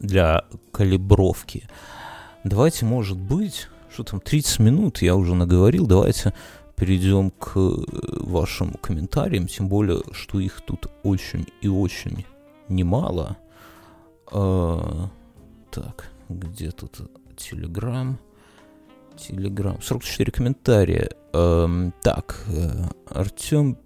[0.00, 1.68] для калибровки.
[2.44, 6.32] Давайте, может быть, что там, 30 минут я уже наговорил, давайте
[6.76, 12.24] перейдем к вашим комментариям, тем более, что их тут очень и очень
[12.68, 13.36] немало.
[14.30, 15.10] А,
[15.70, 16.98] так, где тут
[17.36, 18.18] Телеграм?
[19.16, 19.80] Телеграм.
[19.82, 21.10] 44 комментария.
[21.32, 23.76] Эм, так, э, Артем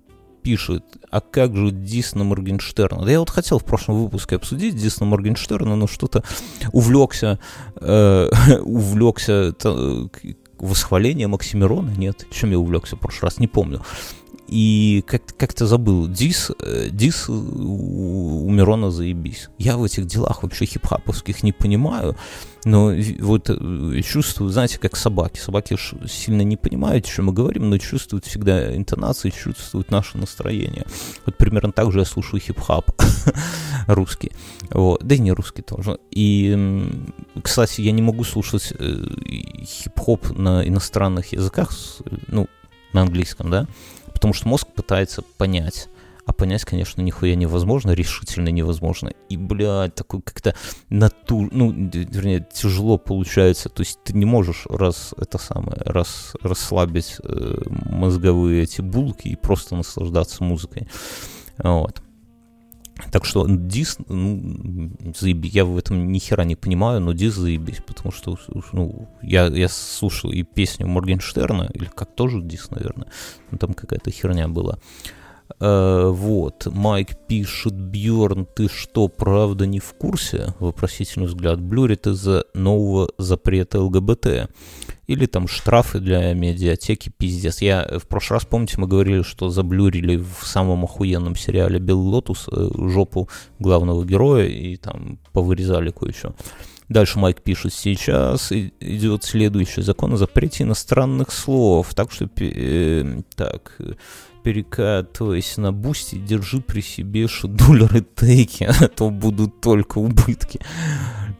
[0.42, 3.05] пишет, а как же Дисна Моргенштерна?
[3.05, 6.22] Да я вот хотел в прошлом выпуске обсудить Дисна Моргенштерна, но что-то
[6.72, 7.38] увлекся,
[7.76, 8.28] э,
[8.62, 10.07] увлекся э,
[10.59, 11.90] восхвалением Оксимирона.
[11.90, 13.83] Нет, чем я увлекся в прошлый раз, не помню
[14.53, 19.49] и как- как-то забыл, дис, э, дис у, у Мирона заебись.
[19.59, 22.17] Я в этих делах вообще хип-хаповских не понимаю,
[22.65, 25.41] но вот э, чувствую, знаете, как собаки.
[25.41, 30.85] Собаки сильно не понимают, о чем мы говорим, но чувствуют всегда интонации, чувствуют наше настроение.
[31.25, 32.91] Вот примерно так же я слушаю хип-хап
[33.87, 34.33] русский.
[34.71, 35.03] Вот.
[35.03, 35.99] Да и не русский тоже.
[36.11, 36.85] И,
[37.43, 39.07] кстати, я не могу слушать э,
[39.65, 41.73] хип-хоп на иностранных языках,
[42.29, 42.49] ну,
[42.93, 43.67] на английском, да,
[44.12, 45.88] потому что мозг пытается понять.
[46.25, 49.12] А понять, конечно, нихуя невозможно, решительно невозможно.
[49.29, 50.55] И, блядь, такой как-то
[50.88, 51.48] натур...
[51.51, 53.68] Ну, вернее, тяжело получается.
[53.68, 59.37] То есть ты не можешь раз это самое, раз расслабить э, мозговые эти булки и
[59.37, 60.88] просто наслаждаться музыкой.
[61.59, 62.01] Вот.
[63.11, 67.83] Так что дис, ну, заебись, я в этом ни хера не понимаю, но дис заебись,
[67.87, 68.38] потому что,
[68.73, 73.09] ну, я, я слушал и песню Моргенштерна, или как тоже дис, наверное,
[73.51, 74.75] но там какая-то херня была.
[74.75, 75.22] Uh,
[75.59, 80.55] вот, Майк пишет, Бьорн, ты что, правда не в курсе?
[80.59, 81.61] Вопросительный взгляд.
[81.61, 84.49] Блюрит из-за нового запрета ЛГБТ
[85.07, 87.61] или там штрафы для медиатеки, пиздец.
[87.61, 92.49] Я в прошлый раз, помните, мы говорили, что заблюрили в самом охуенном сериале «Белый лотус»
[92.51, 96.35] э, жопу главного героя и там повырезали кое-что.
[96.88, 101.95] Дальше Майк пишет, сейчас идет следующий закон о запрете иностранных слов.
[101.95, 103.79] Так что, э, так,
[104.42, 110.61] перекатываясь на Boosty, держи при себе шедулеры тейки, а то будут только убытки.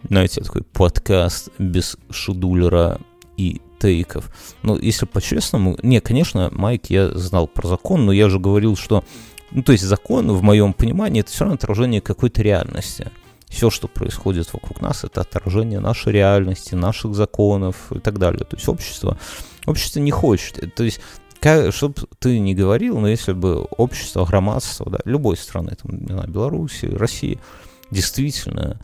[0.08, 3.00] Знаете, такой подкаст без шедулера
[3.36, 4.30] и тейков.
[4.62, 9.05] Но если по-честному, не, конечно, Майк, я знал про закон, но я же говорил, что,
[9.50, 13.11] ну, то есть закон, в моем понимании, это все равно отражение какой-то реальности.
[13.48, 18.44] Все, что происходит вокруг нас, это отражение нашей реальности, наших законов и так далее.
[18.44, 19.18] То есть общество,
[19.66, 20.74] общество не хочет.
[20.74, 21.00] То есть
[21.43, 26.12] как, чтобы ты не говорил, но если бы общество, громадство, да, любой страны, там, не
[26.12, 27.40] знаю, Беларуси, России,
[27.90, 28.80] действительно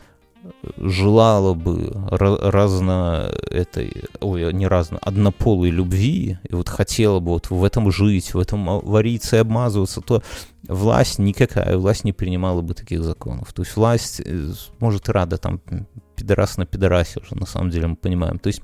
[0.77, 7.63] желала бы разно этой, ой, не разно, однополой любви, и вот хотела бы вот в
[7.63, 10.21] этом жить, в этом вариться и обмазываться, то
[10.67, 13.53] власть никакая, власть не принимала бы таких законов.
[13.53, 15.61] То есть власть, э, может, рада там
[16.15, 18.37] пидорас на пидорасе уже, на самом деле мы понимаем.
[18.39, 18.61] То есть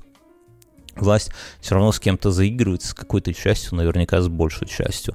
[0.96, 1.30] власть
[1.60, 5.14] все равно с кем-то заигрывает, с какой-то частью, наверняка с большей частью.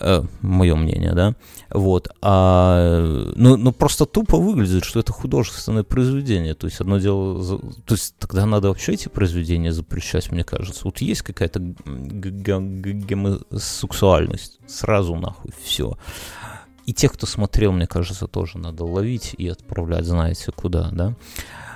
[0.00, 1.34] Э, мое мнение, да.
[1.70, 2.08] Вот.
[2.22, 6.54] А, ну, ну, просто тупо выглядит, что это художественное произведение.
[6.54, 7.58] То есть одно дело...
[7.84, 10.82] То есть тогда надо вообще эти произведения запрещать, мне кажется.
[10.84, 14.60] Вот есть какая-то гомосексуальность.
[14.66, 15.98] Сразу нахуй все.
[16.86, 21.14] И тех, кто смотрел, мне кажется, тоже надо ловить и отправлять, знаете, куда, да.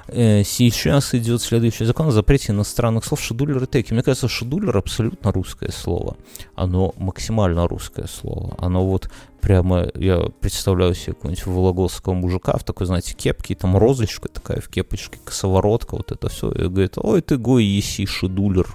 [0.08, 3.92] Э, сейчас идет следующий закон о запрете иностранных слов шедулер и теки.
[3.92, 6.16] Мне кажется, шедулер абсолютно русское слово.
[6.54, 8.54] Оно максимально русское слово.
[8.58, 14.28] Оно вот прямо, я представляю себе какого-нибудь вологодского мужика в такой, знаете, кепке, там розочка
[14.28, 16.50] такая в кепочке, косоворотка, вот это все.
[16.50, 18.66] И говорит, ой, ты гой еси, шедулер.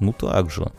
[0.00, 0.70] Ну так же.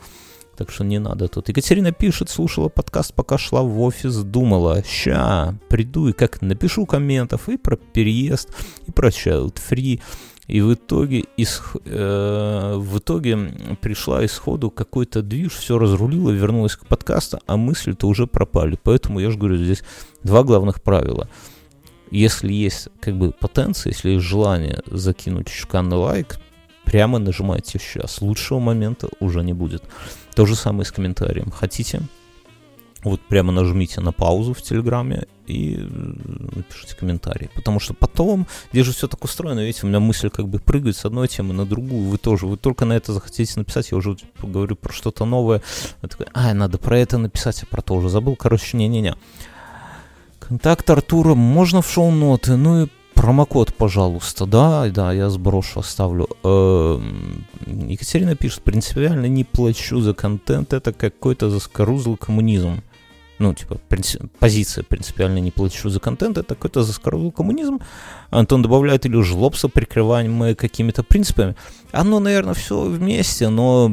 [0.58, 1.50] Так что не надо тут.
[1.50, 7.48] Екатерина пишет, слушала подкаст, пока шла в офис, думала, ща, приду и как напишу комментов
[7.48, 8.50] и про переезд,
[8.88, 10.02] и про child free.
[10.48, 13.38] И в итоге, из, э, в итоге
[13.82, 18.80] пришла исходу какой-то движ, все разрулила, вернулась к подкасту, а мысли-то уже пропали.
[18.82, 19.84] Поэтому я же говорю, здесь
[20.24, 21.30] два главных правила.
[22.10, 26.40] Если есть как бы потенция, если есть желание закинуть шикарный лайк,
[26.86, 28.22] прямо нажимайте сейчас.
[28.22, 29.84] Лучшего момента уже не будет.
[30.38, 31.50] То же самое с комментарием.
[31.50, 32.00] Хотите?
[33.02, 35.78] Вот прямо нажмите на паузу в Телеграме и
[36.56, 37.50] напишите комментарий.
[37.56, 40.96] Потому что потом, где же все так устроено, видите, у меня мысль как бы прыгает
[40.96, 44.16] с одной темы на другую, вы тоже, вы только на это захотите написать, я уже
[44.40, 45.64] говорю про что-то новое,
[46.04, 49.16] вы такой, а, надо про это написать, а про то уже забыл, короче, не-не-не.
[50.38, 52.88] Контакт Артура можно в шоу-ноты, ну и
[53.18, 56.30] Промокод, пожалуйста, да, да, я сброшу, оставлю.
[56.44, 62.84] Эм, Екатерина пишет, принципиально не плачу за контент, это какой-то заскорузлый коммунизм.
[63.40, 67.80] Ну, типа, принцип, позиция принципиально не плачу за контент, это какой-то заскорузлый коммунизм.
[68.30, 71.56] Антон добавляет, или жлобство, прикрываемое какими-то принципами.
[71.92, 73.92] Оно, наверное, все вместе, но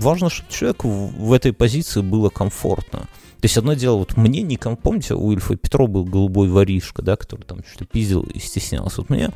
[0.00, 3.08] важно, чтобы человеку в этой позиции было комфортно.
[3.44, 7.14] То есть одно дело, вот мне не помните, у Ильфа Петрова был голубой воришка, да,
[7.14, 9.02] который там что-то пиздил и стеснялся.
[9.02, 9.32] Вот мне,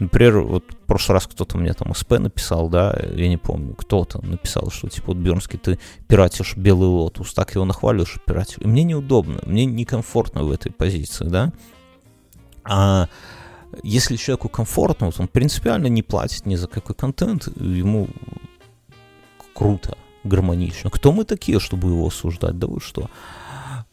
[0.00, 4.22] например, вот в прошлый раз кто-то мне там СП написал, да, я не помню, кто-то
[4.22, 5.78] написал, что типа вот Бернский, ты
[6.08, 8.58] пиратишь белый лотус, так его нахваливаешь пиратишь.
[8.58, 11.50] И мне неудобно, мне некомфортно в этой позиции, да.
[12.64, 13.08] А
[13.82, 18.08] если человеку комфортно, вот он принципиально не платит ни за какой контент, ему
[19.54, 20.90] круто, гармонично.
[20.90, 22.58] Кто мы такие, чтобы его осуждать?
[22.58, 23.08] Да вы что?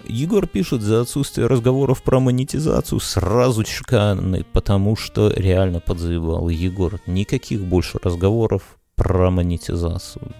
[0.04, 7.00] Егор пишет за отсутствие разговоров про монетизацию сразу чеканный, потому что реально подзаебал Егор.
[7.08, 10.32] Никаких больше разговоров про монетизацию.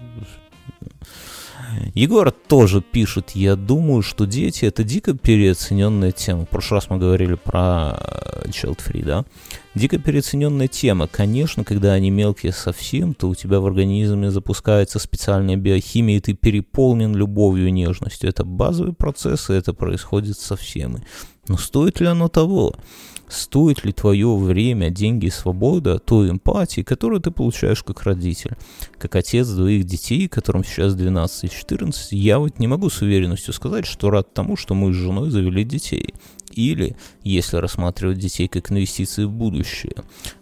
[1.94, 6.44] Егор тоже пишет, я думаю, что дети это дико переоцененная тема.
[6.44, 9.24] В прошлый раз мы говорили про э, Child Free, да?
[9.74, 11.06] Дико переоцененная тема.
[11.06, 16.34] Конечно, когда они мелкие совсем, то у тебя в организме запускается специальная биохимия, и ты
[16.34, 18.30] переполнен любовью и нежностью.
[18.30, 21.04] Это базовые процессы, это происходит со всеми.
[21.48, 22.74] Но стоит ли оно того?
[23.28, 28.56] Стоит ли твое время, деньги свобода той эмпатии, которую ты получаешь как родитель.
[28.98, 33.52] Как отец двоих детей, которым сейчас 12 и 14, я вот не могу с уверенностью
[33.52, 36.14] сказать, что рад тому, что мы с женой завели детей.
[36.56, 39.92] Или, если рассматривать детей как инвестиции в будущее,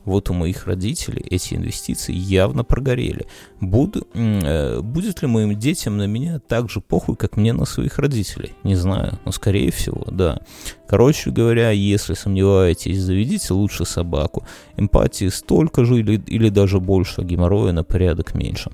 [0.04, 3.26] вот у моих родителей эти инвестиции явно прогорели.
[3.60, 7.98] Буду, э, будет ли моим детям на меня так же похуй, как мне на своих
[7.98, 8.52] родителей?
[8.62, 10.40] Не знаю, но скорее всего, да.
[10.86, 14.46] Короче говоря, если сомневаетесь, заведите лучше собаку.
[14.76, 18.70] Эмпатии столько же или, или даже больше, а геморроя на порядок меньше.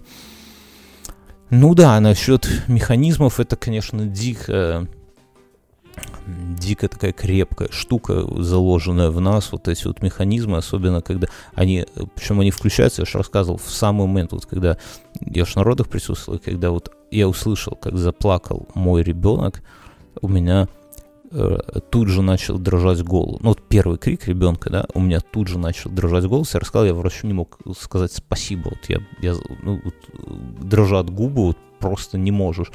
[1.49, 4.87] Ну да, насчет механизмов это, конечно, дико
[6.27, 12.41] дико такая крепкая штука, заложенная в нас, вот эти вот механизмы, особенно когда они, причем
[12.41, 14.77] они включаются, я же рассказывал, в самый момент, вот когда
[15.21, 19.63] я ж на родах присутствовал, когда вот я услышал, как заплакал мой ребенок,
[20.21, 20.69] у меня
[21.31, 21.59] э,
[21.91, 23.41] тут же начал дрожать голос.
[23.41, 26.55] Ну, вот первый крик ребенка, да, у меня тут же начал дрожать голос.
[26.55, 28.71] Я рассказал, я врачу не мог сказать спасибо.
[28.71, 29.95] Вот я, я ну, вот,
[30.61, 32.71] дрожат губы, вот просто не можешь.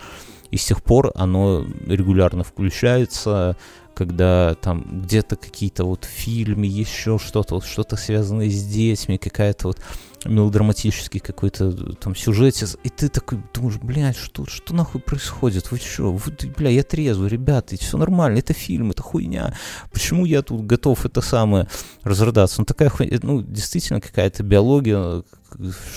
[0.56, 3.58] И с тех пор оно регулярно включается,
[3.94, 9.82] когда там где-то какие-то вот фильмы, еще что-то, вот что-то связанное с детьми, какая-то вот
[10.24, 16.14] мелодраматический какой-то там сюжет, и ты такой думаешь, блядь, что, что нахуй происходит, вы что,
[16.14, 19.58] вы, бля, я трезвый, ребята, все нормально, это фильм, это хуйня,
[19.92, 21.68] почему я тут готов это самое
[22.04, 25.22] разрыдаться, ну такая хуйня, ну действительно какая-то биология,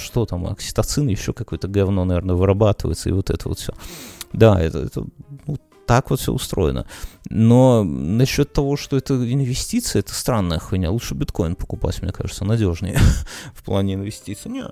[0.03, 3.73] что там, окситоцин, еще какое-то говно, наверное, вырабатывается, и вот это вот все.
[4.33, 5.05] Да, это, это
[5.47, 5.57] ну,
[5.87, 6.87] так вот все устроено.
[7.31, 10.91] Но насчет того, что это инвестиция, это странная хуйня.
[10.91, 12.99] Лучше биткоин покупать, мне кажется, надежнее
[13.55, 14.51] в плане инвестиций.
[14.51, 14.65] Не.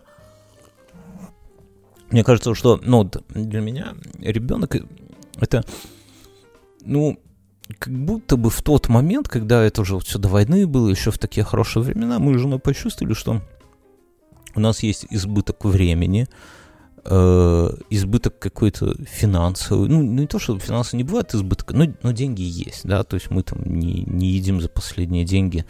[2.10, 4.76] мне кажется, что ну, для меня ребенок
[5.40, 5.64] это,
[6.82, 7.18] ну,
[7.78, 11.18] как будто бы в тот момент, когда это уже все до войны было, еще в
[11.18, 13.42] такие хорошие времена, мы с женой почувствовали, что
[14.54, 16.28] у нас есть избыток времени,
[17.08, 19.88] э, избыток какой-то финансовый.
[19.88, 23.30] Ну, не то, что финансы не бывает избытка, но, но деньги есть, да, то есть
[23.30, 25.64] мы там не, не едим за последние деньги,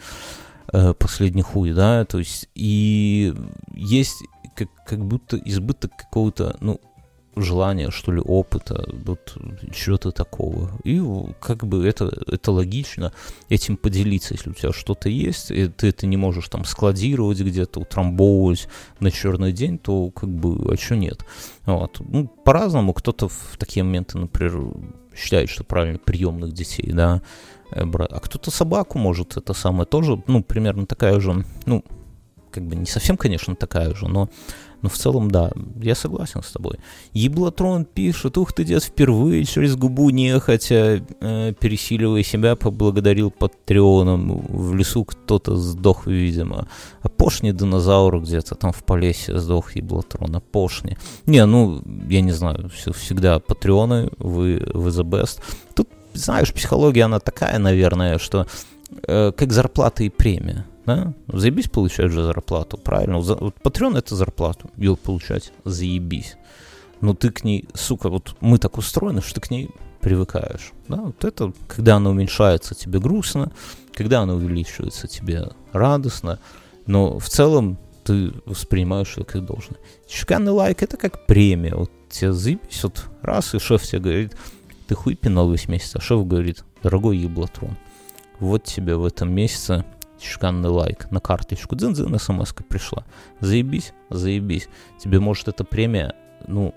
[0.73, 3.33] э, последний хуй, да, то есть и
[3.73, 4.23] есть
[4.55, 6.81] как, как будто избыток какого-то, ну,
[7.41, 9.37] желания, что ли, опыта, вот
[9.73, 10.71] чего-то такого.
[10.83, 11.01] И
[11.39, 13.13] как бы это, это логично
[13.49, 17.79] этим поделиться, если у тебя что-то есть, и ты это не можешь там складировать где-то,
[17.81, 18.67] утрамбовывать
[18.99, 21.25] на черный день, то как бы, а что нет?
[21.65, 21.99] Вот.
[21.99, 24.73] Ну, по-разному, кто-то в такие моменты, например,
[25.15, 27.21] считает, что правильно приемных детей, да,
[27.71, 31.83] э, брать, а кто-то собаку может, это самое тоже, ну, примерно такая же, ну,
[32.51, 34.29] как бы не совсем, конечно, такая же, но
[34.81, 35.51] но в целом, да,
[35.81, 36.77] я согласен с тобой.
[37.13, 44.45] Еблотрон пишет, ух ты, дед, впервые через губу нехотя, э, пересиливая себя, поблагодарил Патреоном.
[44.47, 46.67] В лесу кто-то сдох, видимо.
[47.01, 50.97] А пошни динозавр где-то там в Полесе сдох Еблотрон, а пошни.
[51.25, 55.41] Не, ну, я не знаю, все, всегда Патреоны, вы, вы the best.
[55.73, 58.45] Тут, знаешь, психология, она такая, наверное, что
[59.07, 61.13] э, как зарплата и премия да?
[61.27, 63.19] Заебись получать же зарплату, правильно?
[63.19, 66.37] Вот Patreon это зарплату, ее получать заебись.
[67.01, 69.69] Но ты к ней, сука, вот мы так устроены, что ты к ней
[69.99, 70.71] привыкаешь.
[70.87, 71.01] Да?
[71.01, 73.51] Вот это, когда она уменьшается, тебе грустно,
[73.93, 76.39] когда она увеличивается, тебе радостно,
[76.85, 79.77] но в целом ты воспринимаешь ее как должное.
[80.07, 81.75] Чеканный лайк это как премия.
[81.75, 84.37] Вот тебе заебись, вот раз, и шеф тебе говорит,
[84.87, 87.75] ты хуй пинал весь месяц, а шеф говорит, дорогой еблотрон,
[88.39, 89.83] вот тебе в этом месяце
[90.19, 93.05] чеканный лайк на карточку, дзин-дзин, смс пришла.
[93.39, 94.67] Заебись, заебись.
[94.99, 96.15] Тебе может эта премия,
[96.47, 96.73] ну,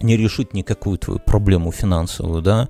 [0.00, 2.68] не решить никакую твою проблему финансовую, да,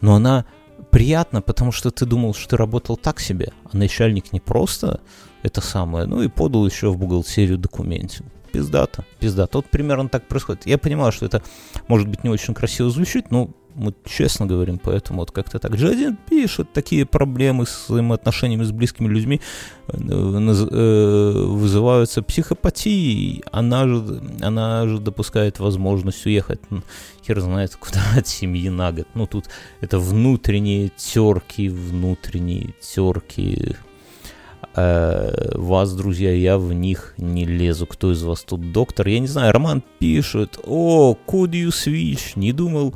[0.00, 0.44] но она
[0.90, 5.00] приятна, потому что ты думал, что ты работал так себе, а начальник не просто
[5.42, 8.24] это самое, ну и подал еще в бухгалтерию документе.
[8.52, 9.58] Пиздата, пиздата.
[9.58, 10.66] Вот примерно так происходит.
[10.66, 11.42] Я понимаю, что это
[11.86, 15.74] может быть не очень красиво звучит, но мы честно говорим, поэтому вот как-то так.
[15.74, 19.40] Джадин пишет, такие проблемы с взаимоотношениями с близкими людьми
[19.88, 23.44] э, э, вызываются психопатией.
[23.52, 26.60] Она же, она же допускает возможность уехать,
[27.26, 29.06] хер знает куда, от семьи на год.
[29.14, 29.46] Ну, тут
[29.80, 33.76] это внутренние терки, внутренние терки,
[34.74, 37.86] э, вас, друзья, я в них не лезу.
[37.86, 39.08] Кто из вас тут доктор?
[39.08, 42.32] Я не знаю, Роман пишет, о, could you switch?
[42.36, 42.94] Не думал,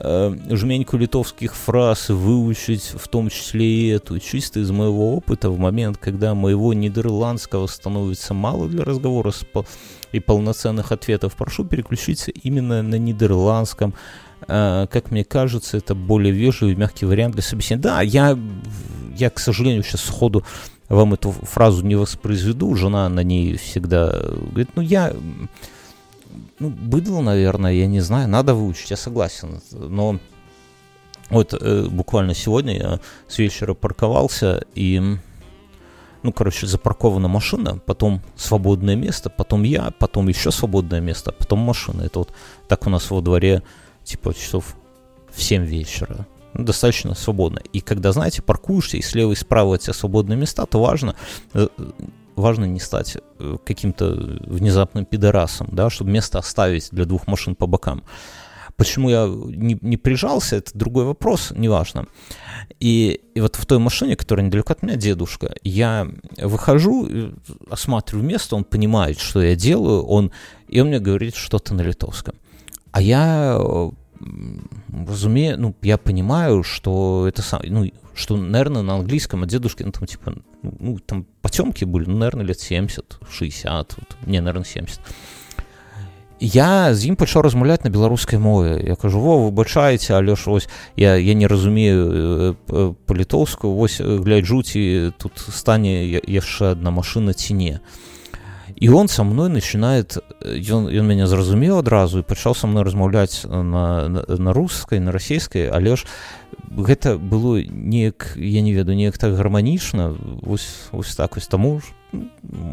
[0.00, 5.58] э, жменьку литовских фраз выучить, в том числе и эту, чисто из моего опыта, в
[5.58, 9.44] момент, когда моего нидерландского становится мало для разговора с,
[10.12, 13.94] и полноценных ответов, прошу переключиться именно на нидерландском.
[14.48, 17.82] Э, как мне кажется, это более вежливый, мягкий вариант для собеседования.
[17.82, 18.38] Да, я,
[19.16, 20.44] я, к сожалению, сейчас сходу
[20.90, 22.74] вам эту фразу не воспроизведу.
[22.74, 25.14] Жена на ней всегда говорит, ну я
[26.58, 29.60] ну, быдло, наверное, я не знаю, надо выучить, я согласен.
[29.72, 30.18] Но
[31.30, 35.00] вот э, буквально сегодня я с вечера парковался, и,
[36.22, 42.02] ну, короче, запаркована машина, потом свободное место, потом я, потом еще свободное место, потом машина.
[42.02, 42.32] Это вот
[42.68, 43.62] так у нас во дворе,
[44.04, 44.76] типа, часов
[45.32, 46.26] в 7 вечера.
[46.52, 47.60] Ну, достаточно свободно.
[47.72, 51.14] И когда, знаете, паркуешься, и слева и справа у тебя свободные места, то важно
[51.54, 51.68] э,
[52.40, 54.12] важно не стать э, каким-то
[54.46, 58.02] внезапным пидорасом, да, чтобы место оставить для двух машин по бокам.
[58.76, 62.06] Почему я не, не прижался, это другой вопрос, неважно.
[62.78, 67.08] И, и вот в той машине, которая недалеко от меня, дедушка, я выхожу,
[67.68, 70.32] осматриваю место, он понимает, что я делаю, он,
[70.66, 72.34] и он мне говорит что-то на литовском.
[72.90, 73.60] А я
[75.08, 79.92] разумею, ну, я понимаю, что это сам, ну, что, наверное, на английском от дедушки, ну,
[79.92, 85.00] там, типа, ну, там потемки были, ну, наверное, лет 70, 60, вот, не, наверное, 70.
[86.40, 88.80] Я з ім пачаў размаўляць на беларускай мове.
[88.80, 92.56] Я кажу во выбачаеце але ж вось я я не разумею
[93.04, 97.80] па-літоўску вось гляджу ці тут стане яшчэ одна машина ці не
[98.80, 103.44] і он со мной начинает ён ён мяне зразумеў адразу і пачаў са мной размаўляць
[103.44, 106.08] на, на, на рускай на расійскай але ж
[106.72, 111.92] гэта было неяк я не ведаю неяк так гарманічна вось так вось таму ж.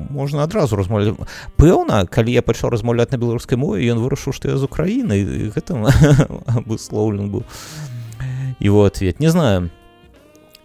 [0.10, 1.20] Можна адразу размаўляць
[1.60, 5.92] пэўна калі я пачаў размаўляць на беларускай мове ён вырашыў што я з украіны гэтым
[6.58, 7.44] абыслоўлен быў.
[8.64, 9.70] Его ответ не знаю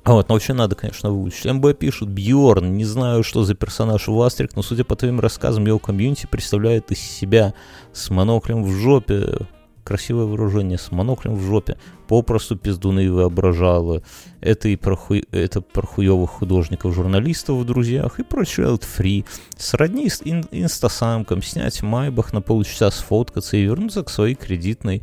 [0.04, 1.44] вот, но вообще надо, конечно, выучить.
[1.44, 5.66] МБ пишут, Бьорн, не знаю, что за персонаж у Астрик, но судя по твоим рассказам,
[5.66, 7.54] его комьюнити представляет из себя
[7.92, 9.46] с моноклем в жопе,
[9.84, 11.76] красивое выражение, с моноклем в жопе,
[12.08, 14.02] попросту пиздуны воображала.
[14.40, 19.24] Это и про, хуй, это про хуевых художников, журналистов в друзьях и про child free.
[19.56, 25.02] Сродни ин, инстасамкам, снять майбах на полчаса, сфоткаться и вернуться к своей кредитной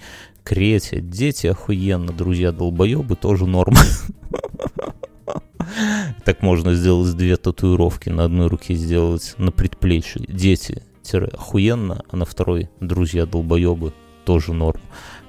[0.50, 1.00] крете.
[1.00, 3.78] Дети охуенно, друзья долбоебы, тоже норма.
[6.26, 10.26] Так можно сделать две татуировки на одной руке сделать на предплечье.
[10.28, 10.82] Дети
[11.14, 13.94] охуенно, а на второй друзья долбоебы
[14.26, 14.82] тоже норм.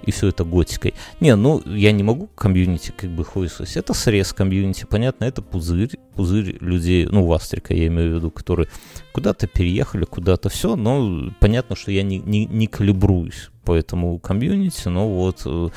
[0.03, 0.95] И все это готикой.
[1.21, 3.77] Не, ну, я не могу комьюнити как бы хуесосить.
[3.77, 8.69] Это срез комьюнити, понятно, это пузырь, пузырь людей, ну, Вастрика я имею в виду, которые
[9.13, 14.89] куда-то переехали, куда-то все, но понятно, что я не, не, не калибруюсь по этому комьюнити,
[14.89, 15.69] но вот э,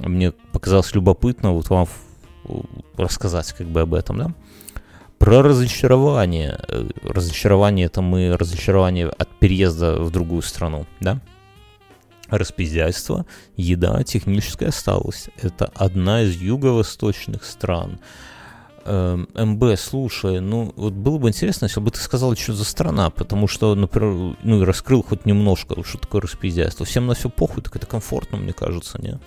[0.00, 1.86] мне показалось любопытно вот вам
[2.96, 4.34] рассказать как бы об этом, да.
[5.18, 6.58] Про разочарование.
[6.68, 11.20] Э, разочарование это мы разочарование от переезда в другую страну, да?
[12.28, 15.28] Распиздяйство, еда, техническая осталась.
[15.40, 18.00] Это одна из юго-восточных стран.
[18.84, 23.10] Эм, МБ, слушай, ну вот было бы интересно, если бы ты сказал, что за страна,
[23.10, 26.86] потому что, например, ну и раскрыл хоть немножко, что такое распиздяйство.
[26.86, 29.18] Всем на все похуй, так это комфортно, мне кажется, не?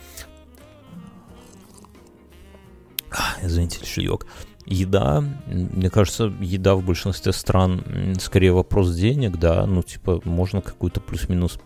[3.41, 4.26] Извините, чаек.
[4.66, 11.02] Еда, мне кажется, еда в большинстве стран скорее вопрос денег, да, ну, типа, можно какую-то
[11.02, 11.60] плюс-минус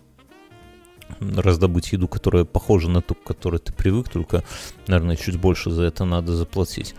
[1.20, 4.43] раздобыть еду, которая похожа на ту, к которой ты привык, только,
[4.88, 6.95] наверное, чуть больше за это надо заплатить.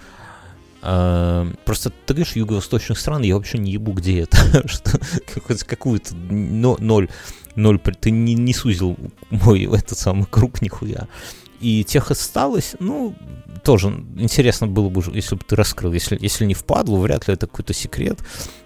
[0.83, 4.69] А, просто ты говоришь юго-восточных стран, я вообще не ебу, где это.
[4.69, 4.99] что
[5.67, 7.09] какую-то ноль,
[7.57, 8.97] ноль, ты не, не сузил
[9.31, 11.09] мой этот самый круг нихуя.
[11.65, 13.15] И тех осталось, ну,
[13.65, 13.89] тоже
[14.19, 15.95] интересно было бы, если бы ты раскрыл.
[15.95, 18.19] Если, если не впадло, вряд ли это какой-то секрет.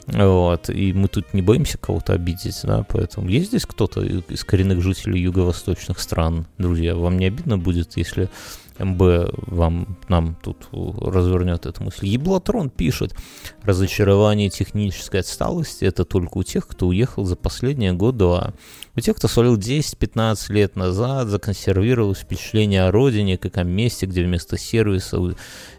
[0.08, 0.68] Вот.
[0.68, 5.20] И мы тут не боимся кого-то обидеть, да, поэтому есть здесь кто-то из коренных жителей
[5.20, 6.96] юго-восточных стран, друзья?
[6.96, 8.30] Вам не обидно будет, если
[8.78, 9.00] МБ
[9.46, 12.06] вам, нам тут развернет эту мысль.
[12.06, 13.14] Еблотрон пишет,
[13.62, 18.54] разочарование технической отсталости это только у тех, кто уехал за последние год-два.
[18.98, 24.24] У тех, кто свалил 10-15 лет назад, законсервировалось впечатление о родине, как о месте, где
[24.24, 25.20] вместо сервиса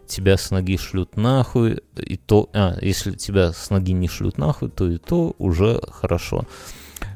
[0.07, 4.69] тебя с ноги шлют нахуй, и то, а, если тебя с ноги не шлют нахуй,
[4.69, 6.45] то и то уже хорошо.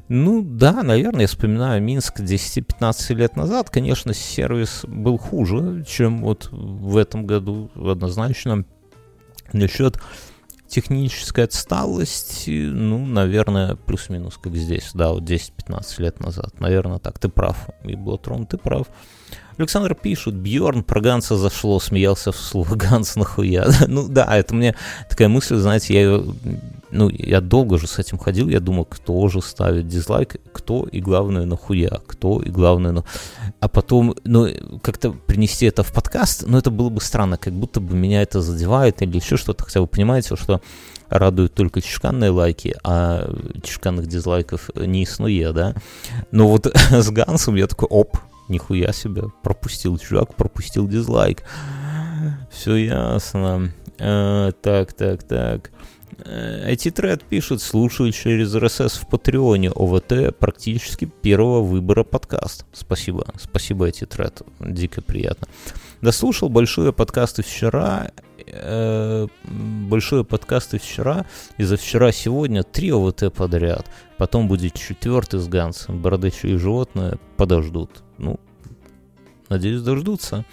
[0.10, 3.70] Ну да, наверное, я вспоминаю Минск 10-15 лет назад.
[3.70, 8.66] Конечно, сервис был хуже, чем вот в этом году однозначно.
[9.54, 10.02] Насчет
[10.74, 16.60] технической отсталости, ну, наверное, плюс-минус, как здесь, да, вот 10-15 лет назад.
[16.60, 17.70] Наверное, так, ты прав.
[17.84, 18.88] И Блотрон, ты прав.
[19.58, 23.68] Александр пишет, Бьорн про Ганса зашло, смеялся вслух, Ганс нахуя.
[23.88, 24.76] ну да, это мне
[25.10, 26.24] такая мысль, знаете, я
[26.94, 31.02] ну, я долго же с этим ходил, я думал, кто же ставит дизлайк, кто и
[31.02, 33.04] главное нахуя, кто и главное, ну,
[33.60, 34.48] а потом, ну,
[34.84, 38.44] как-то принести это в подкаст, ну, это было бы странно, как будто бы меня это
[38.44, 40.62] задевает или еще что-то, хотя вы понимаете, что
[41.10, 43.28] радуют только чешканные лайки, а
[43.64, 45.74] чешканных дизлайков не иснуе, да.
[46.32, 48.18] Но вот с Гансом я такой, оп,
[48.50, 51.44] Нихуя себе, пропустил чувак, пропустил дизлайк.
[52.52, 53.72] Все ясно.
[54.00, 55.72] А, так, так, так.
[56.26, 56.76] Э,
[57.30, 62.66] пишет, слушаю через RSS в Патреоне ОВТ практически первого выбора подкаст.
[62.72, 65.48] Спасибо, спасибо IT-тред, дико приятно.
[66.02, 68.12] Дослушал большие подкасты вчера,
[68.56, 71.26] э, большие подкасты вчера,
[71.58, 73.86] и за вчера сегодня три ОВТ подряд.
[74.18, 78.04] Потом будет четвертый с Гансом, Бородачу и животное подождут.
[78.18, 78.40] Ну,
[79.50, 80.46] надеюсь, дождутся.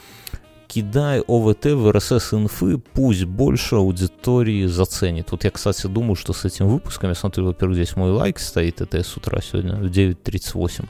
[0.66, 5.32] Кидай ОВТ в RSS инфы, пусть больше аудитории заценит.
[5.32, 8.80] Вот я, кстати, думаю, что с этим выпуском, я смотрю, во-первых, здесь мой лайк стоит,
[8.80, 10.86] это я с утра сегодня в 9.38.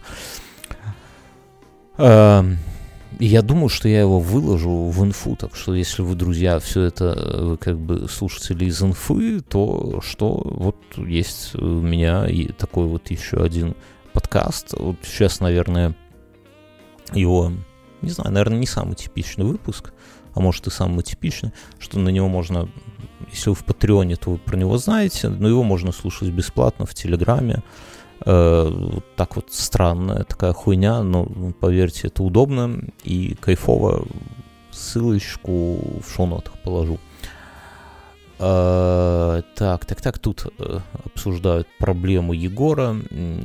[3.19, 7.41] Я думаю, что я его выложу в инфу, так что если вы, друзья, все это
[7.43, 13.11] вы как бы слушатели из инфы, то что вот есть у меня и такой вот
[13.11, 13.75] еще один
[14.13, 14.75] подкаст.
[14.79, 15.97] Вот сейчас, наверное,
[17.13, 17.53] его,
[18.01, 19.93] не знаю, наверное, не самый типичный выпуск,
[20.35, 22.69] а может и самый типичный, что на него можно,
[23.33, 26.95] если вы в Патреоне, то вы про него знаете, но его можно слушать бесплатно в
[26.95, 27.63] Телеграме.
[28.27, 28.71] Э,
[29.17, 31.27] так вот странная такая хуйня, но
[31.59, 34.07] поверьте, это удобно и кайфово.
[34.71, 36.99] Ссылочку в шоу-нотах положу.
[38.39, 42.97] Uh, так, так, так, тут uh, обсуждают проблему Егора.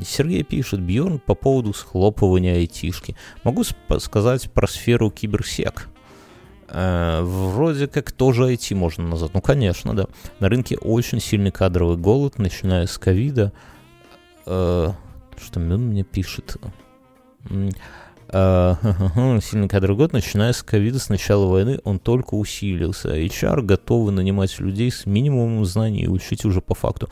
[0.05, 3.17] Сергей пишет, Бьорн по поводу схлопывания айтишки.
[3.43, 3.65] Могу
[3.97, 5.89] сказать про сферу киберсек.
[6.69, 9.33] Э, вроде как тоже IT можно назвать.
[9.33, 10.05] Ну, конечно, да.
[10.39, 13.51] На рынке очень сильный кадровый голод, начиная с ковида.
[13.51, 13.74] Э,
[14.45, 16.57] что мне пишет?
[18.29, 18.77] А,
[19.41, 23.15] сильный кадровый год, начиная с ковида, с начала войны, он только усилился.
[23.15, 27.09] HR готовы нанимать людей с минимумом знаний и учить уже по факту.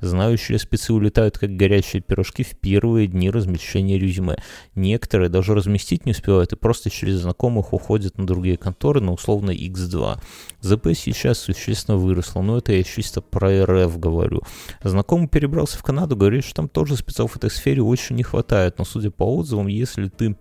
[0.00, 4.36] Знающие спецы улетают как горячие пирожки в первые дни размещения резюме.
[4.74, 9.50] Некоторые даже разместить не успевают и просто через знакомых уходят на другие конторы на условно
[9.52, 10.18] X2.
[10.60, 14.42] ЗП сейчас существенно выросло, но это я чисто про РФ говорю.
[14.82, 18.78] Знакомый перебрался в Канаду, говорит, что там тоже спецов в этой сфере очень не хватает,
[18.78, 20.36] но судя по отзывам, если ты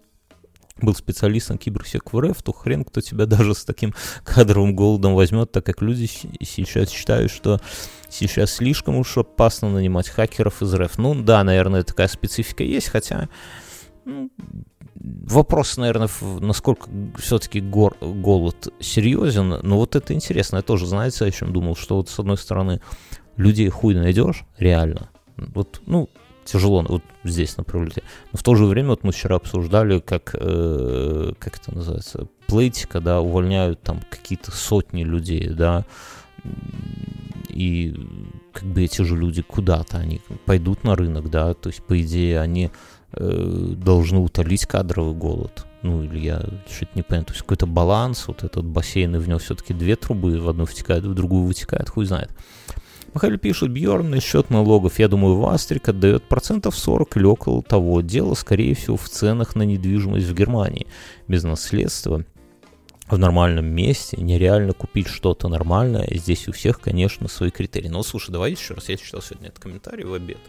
[0.82, 5.52] был специалистом киберсек в РФ, то хрен кто тебя даже с таким кадровым голодом возьмет,
[5.52, 7.60] так как люди сейчас считают, что
[8.10, 10.98] сейчас слишком уж опасно нанимать хакеров из РФ.
[10.98, 13.30] Ну да, наверное, такая специфика есть, хотя
[14.06, 14.30] ну,
[14.96, 20.58] вопрос, наверное, насколько все-таки гор, голод серьезен, но вот это интересно.
[20.58, 22.82] Я тоже, знаете, о чем думал, что вот с одной стороны
[23.38, 25.10] людей хуй найдешь, реально.
[25.38, 26.10] Вот, ну,
[26.46, 28.04] тяжело вот здесь на пролете.
[28.32, 32.86] Но в то же время вот мы вчера обсуждали, как, э, как это называется, плейти,
[32.86, 35.86] когда увольняют там какие-то сотни людей, да,
[37.50, 37.96] и
[38.54, 42.40] как бы эти же люди куда-то, они пойдут на рынок, да, то есть, по идее,
[42.40, 42.72] они
[43.14, 45.66] э, должны утолить кадровый голод.
[45.82, 49.28] Ну, или я что-то не понимаю, то есть какой-то баланс, вот этот бассейн, и в
[49.28, 52.32] него все-таки две трубы, в одну втекает, в другую вытекает, хуй знает.
[53.16, 55.00] Михаил пишет, Бьерн, насчет налогов.
[55.00, 58.02] Я думаю, Вастрик отдает процентов 40 или около того.
[58.02, 60.86] Дело, скорее всего, в ценах на недвижимость в Германии.
[61.30, 62.26] Без наследства
[63.08, 66.06] в нормальном месте нереально купить что-то нормальное.
[66.12, 67.88] Здесь у всех, конечно, свои критерии.
[67.88, 68.90] Но слушай, давай еще раз.
[68.90, 70.40] Я читал сегодня этот комментарий в обед.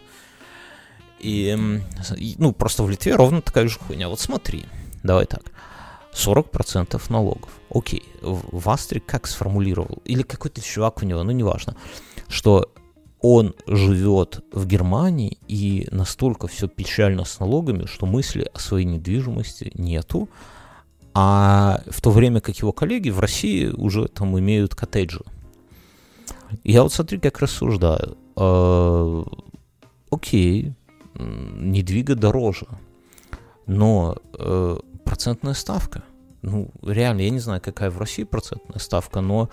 [1.21, 1.57] И,
[2.37, 4.09] ну, просто в Литве ровно такая же хуйня.
[4.09, 4.65] Вот смотри,
[5.03, 5.43] давай так.
[6.13, 7.49] 40% налогов.
[7.69, 10.01] Окей, Вастрик как сформулировал?
[10.03, 11.77] Или какой-то чувак у него, ну, неважно
[12.27, 12.71] что
[13.19, 19.71] он живет в Германии, и настолько все печально с налогами, что мысли о своей недвижимости
[19.75, 20.29] нету,
[21.13, 25.21] а в то время как его коллеги в России уже там имеют коттеджи.
[26.63, 28.17] Я вот смотри, как рассуждаю.
[28.35, 29.23] Э,
[30.11, 30.73] окей,
[31.15, 32.67] недвига дороже,
[33.65, 36.03] но э, процентная ставка–
[36.47, 39.49] ну, реально, я не знаю, какая в России процентная ставка, но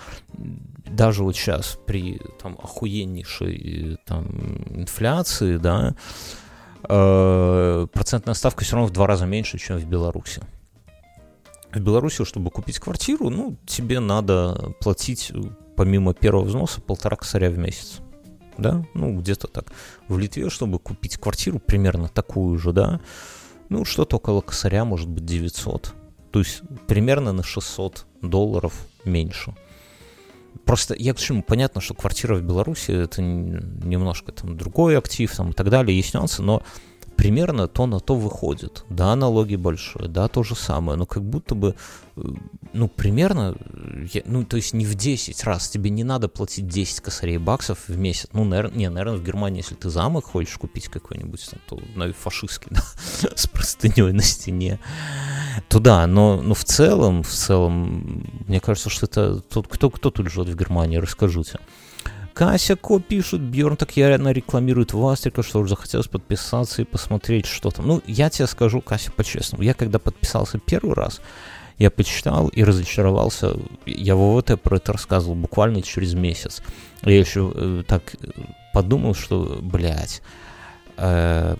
[0.86, 4.26] даже вот сейчас при там охуеннейшей там
[4.70, 5.94] инфляции, да,
[6.88, 10.40] э, процентная ставка все равно в два раза меньше, чем в Беларуси.
[11.72, 15.32] В Беларуси, чтобы купить квартиру, ну, тебе надо платить
[15.76, 17.98] помимо первого взноса полтора косаря в месяц.
[18.56, 19.72] Да, ну, где-то так.
[20.06, 23.00] В Литве, чтобы купить квартиру примерно такую же, да,
[23.68, 25.92] ну, что-то около косаря, может быть, 900
[26.34, 28.74] то есть примерно на 600 долларов
[29.04, 29.54] меньше.
[30.64, 31.44] Просто я к чему?
[31.44, 36.12] Понятно, что квартира в Беларуси это немножко там другой актив там, и так далее, есть
[36.12, 36.60] нюансы, но
[37.16, 38.84] примерно то на то выходит.
[38.88, 41.74] Да, налоги большие, да, то же самое, но как будто бы,
[42.16, 42.20] э,
[42.72, 43.56] ну, примерно,
[44.24, 47.96] ну, то есть не в 10 раз, тебе не надо платить 10 косарей баксов в
[47.96, 48.28] месяц.
[48.32, 52.12] Ну, наверное, не, наверное, в Германии, если ты замок хочешь купить какой-нибудь, там, то, наверное,
[52.12, 52.82] фашистский, да,
[53.34, 54.78] с простыней на стене,
[55.68, 60.10] то да, но, но в целом, в целом, мне кажется, что это, тут, кто, кто
[60.10, 61.58] тут живет в Германии, расскажите.
[62.34, 67.70] Кася Ко пишет, Бьерн так яростно рекламирует Вастрика, что уже захотелось подписаться и посмотреть, что
[67.70, 67.86] там.
[67.86, 71.20] Ну, я тебе скажу, Кася, по-честному, я когда подписался первый раз,
[71.78, 73.56] я почитал и разочаровался.
[73.86, 76.62] Я в ОВТ про это рассказывал буквально через месяц.
[77.02, 78.16] Я еще э, так
[78.72, 80.20] подумал, что, блядь,
[80.96, 81.56] э,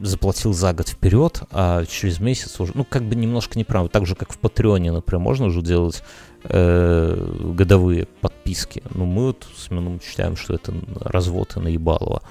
[0.00, 4.14] заплатил за год вперед, а через месяц уже, ну, как бы немножко неправильно, так же,
[4.14, 6.02] как в Патреоне, например, можно уже делать
[6.44, 8.82] э, годовые подписки.
[8.94, 12.22] Ну, мы вот с Семеном считаем, что это развод и наебалово.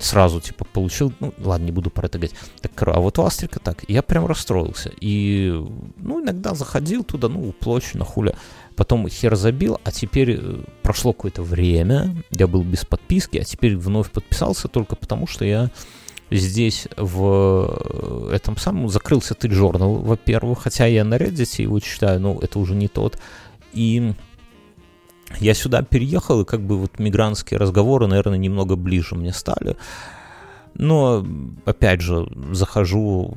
[0.00, 2.36] Сразу, типа, получил, ну, ладно, не буду про это говорить.
[2.60, 4.90] Так, а вот у Астрика так, я прям расстроился.
[5.00, 5.52] И,
[5.96, 7.54] ну, иногда заходил туда, ну,
[7.94, 8.34] на хуля.
[8.74, 13.76] Потом хер забил, а теперь э, прошло какое-то время, я был без подписки, а теперь
[13.76, 15.70] вновь подписался только потому, что я
[16.36, 22.20] здесь в э, этом самом закрылся ты журнал, во-первых, хотя я на Reddit его читаю,
[22.20, 23.18] но это уже не тот.
[23.72, 24.14] И
[25.40, 29.76] я сюда переехал, и как бы вот мигрантские разговоры, наверное, немного ближе мне стали.
[30.74, 31.26] Но,
[31.64, 33.36] опять же, захожу,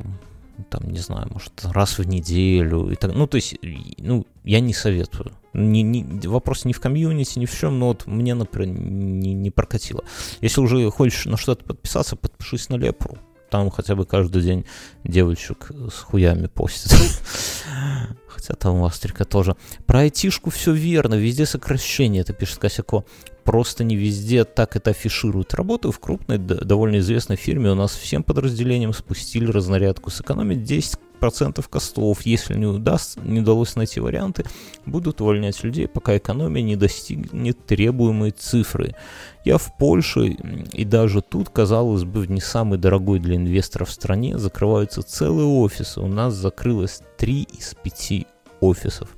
[0.69, 2.89] там, не знаю, может, раз в неделю.
[2.89, 3.55] И так, ну, то есть,
[3.97, 5.31] ну, я не советую.
[5.55, 9.51] Не, не, вопрос не в комьюнити, ни в чем, но вот мне, например, не, не
[9.51, 10.03] прокатило.
[10.41, 13.17] Если уже хочешь на что-то подписаться, подпишись на Лепру
[13.55, 14.65] там хотя бы каждый день
[15.05, 16.93] девочек с хуями постят.
[18.27, 19.55] Хотя там у Астрика тоже.
[19.85, 23.05] Про айтишку все верно, везде сокращение, это пишет Косяко.
[23.45, 25.53] Просто не везде так это афишируют.
[25.53, 30.09] Работаю в крупной, довольно известной фирме, у нас всем подразделениям спустили разнарядку.
[30.09, 32.21] Сэкономить 10 процентов костов.
[32.21, 34.45] Если не, удаст, не удалось найти варианты,
[34.85, 38.95] будут увольнять людей, пока экономия не достигнет требуемой цифры.
[39.43, 40.37] Я в Польше,
[40.73, 46.01] и даже тут, казалось бы, в не самый дорогой для инвесторов стране, закрываются целые офисы.
[46.01, 48.27] У нас закрылось 3 из 5
[48.61, 49.09] офисов.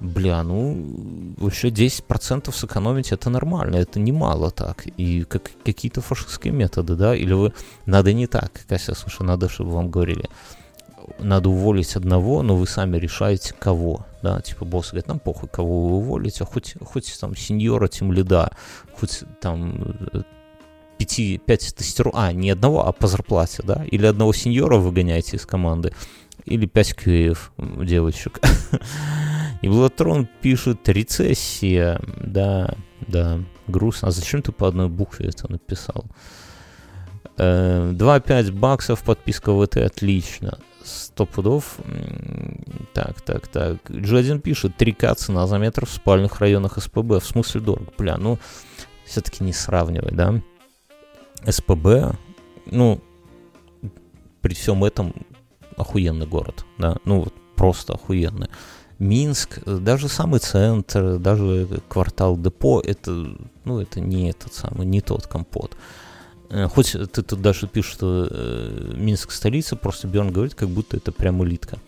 [0.00, 4.86] Бля, ну, вообще 10% сэкономить это нормально, это немало так.
[4.98, 7.14] И как, какие-то фашистские методы, да?
[7.14, 7.52] Или вы...
[7.86, 10.28] Надо не так, Кася, слушай, надо, чтобы вам говорили
[11.18, 14.06] надо уволить одного, но вы сами решаете, кого.
[14.22, 18.12] Да, типа босс говорит, нам похуй, кого вы уволите, а хоть, хоть там сеньора, тем
[18.12, 18.50] лида,
[18.98, 20.22] хоть там э,
[20.98, 25.44] пяти, пять тестеров, а, не одного, а по зарплате, да, или одного сеньора выгоняете из
[25.44, 25.92] команды,
[26.46, 27.36] или пять QA
[27.84, 28.40] девочек.
[29.62, 32.74] И Блатрон пишет рецессия, да,
[33.08, 34.08] да, грустно.
[34.08, 36.04] А зачем ты по одной букве это написал?
[37.38, 40.58] 2,5 э, баксов подписка в это отлично.
[40.84, 41.78] 100 пудов.
[42.92, 43.90] Так, так, так.
[43.90, 47.20] G1 пишет, 3К цена за метр в спальных районах СПБ.
[47.20, 47.92] В смысле дорого?
[47.98, 48.38] Бля, ну,
[49.04, 50.40] все-таки не сравнивай, да?
[51.46, 52.16] СПБ,
[52.66, 53.00] ну,
[54.40, 55.14] при всем этом
[55.76, 58.48] охуенный город, да, ну вот просто охуенный.
[58.98, 63.10] Минск, даже самый центр, даже квартал депо, это,
[63.64, 65.76] ну, это не этот самый, не тот компот.
[66.54, 70.96] Э, хоть ты тут даже пишешь, что э, Минск столица, просто Берн говорит, как будто
[70.96, 71.78] это прям элитка.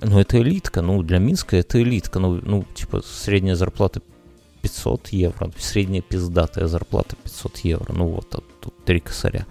[0.00, 4.00] Ну, это элитка, ну, для Минска это элитка, ну, ну типа, средняя зарплата
[4.62, 9.46] 500 евро, средняя пиздатая зарплата 500 евро, ну, вот, а тут три косаря.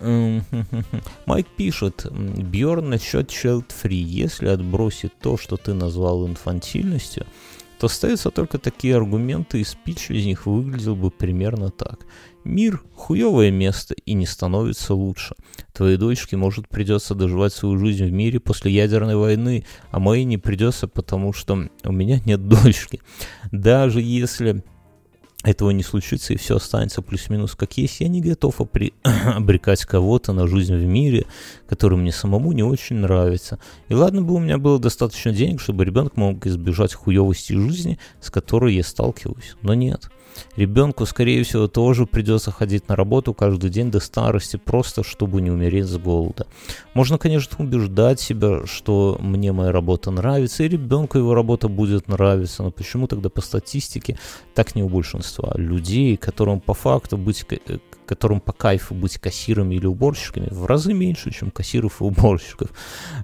[1.26, 7.26] Майк пишет, Бьорн насчет child free, если отбросить то, что ты назвал инфантильностью,
[7.78, 12.00] то остаются только такие аргументы, и спич из них выглядел бы примерно так.
[12.44, 15.34] Мир– хуевое место и не становится лучше.
[15.72, 20.38] Твоей дочке, может, придется доживать свою жизнь в мире после ядерной войны, а моей не
[20.38, 23.00] придется, потому что у меня нет дочки.
[23.52, 24.64] Даже если
[25.44, 30.32] этого не случится и все останется плюс-минус как есть, я не готов опри- обрекать кого-то
[30.32, 31.26] на жизнь в мире,
[31.68, 33.58] который мне самому не очень нравится.
[33.88, 38.30] И ладно бы у меня было достаточно денег, чтобы ребенок мог избежать хуевости жизни, с
[38.30, 40.10] которой я сталкиваюсь, но нет.
[40.56, 45.50] Ребенку, скорее всего, тоже придется ходить на работу каждый день до старости, просто чтобы не
[45.50, 46.46] умереть с голода.
[46.94, 52.62] Можно, конечно, убеждать себя, что мне моя работа нравится, и ребенку его работа будет нравиться,
[52.62, 54.18] но почему тогда по статистике
[54.54, 59.74] так не у большинства людей, которым по факту быть э, которым по кайфу быть кассирами
[59.74, 62.70] или уборщиками, в разы меньше, чем кассиров и уборщиков.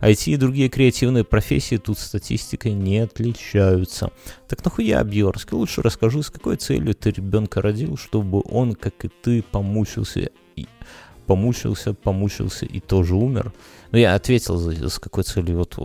[0.00, 4.10] IT и другие креативные профессии тут статистикой не отличаются.
[4.48, 9.08] Так нахуя, Бьерский, лучше расскажи, с какой целью ты ребенка родил, чтобы он, как и
[9.08, 10.66] ты, помучился и
[11.26, 13.52] помучился, помучился и тоже умер.
[13.90, 15.78] Ну, я ответил, с какой целью вот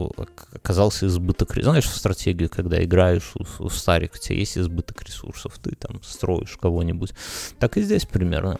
[0.53, 1.53] оказался избыток...
[1.55, 6.01] Знаешь, в стратегию, когда играешь у, у старик, у тебя есть избыток ресурсов, ты там
[6.03, 7.13] строишь кого-нибудь.
[7.59, 8.59] Так и здесь примерно.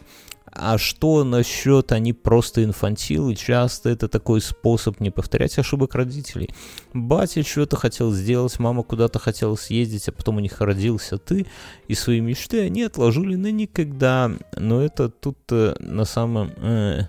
[0.56, 3.36] А что насчет они просто инфантилы?
[3.36, 6.50] Часто это такой способ не повторять ошибок родителей.
[6.94, 11.48] Батя что-то хотел сделать, мама куда-то хотела съездить, а потом у них родился ты,
[11.88, 14.32] и свои мечты они отложили на никогда.
[14.56, 16.52] Но это тут на самом...
[16.58, 17.08] Э,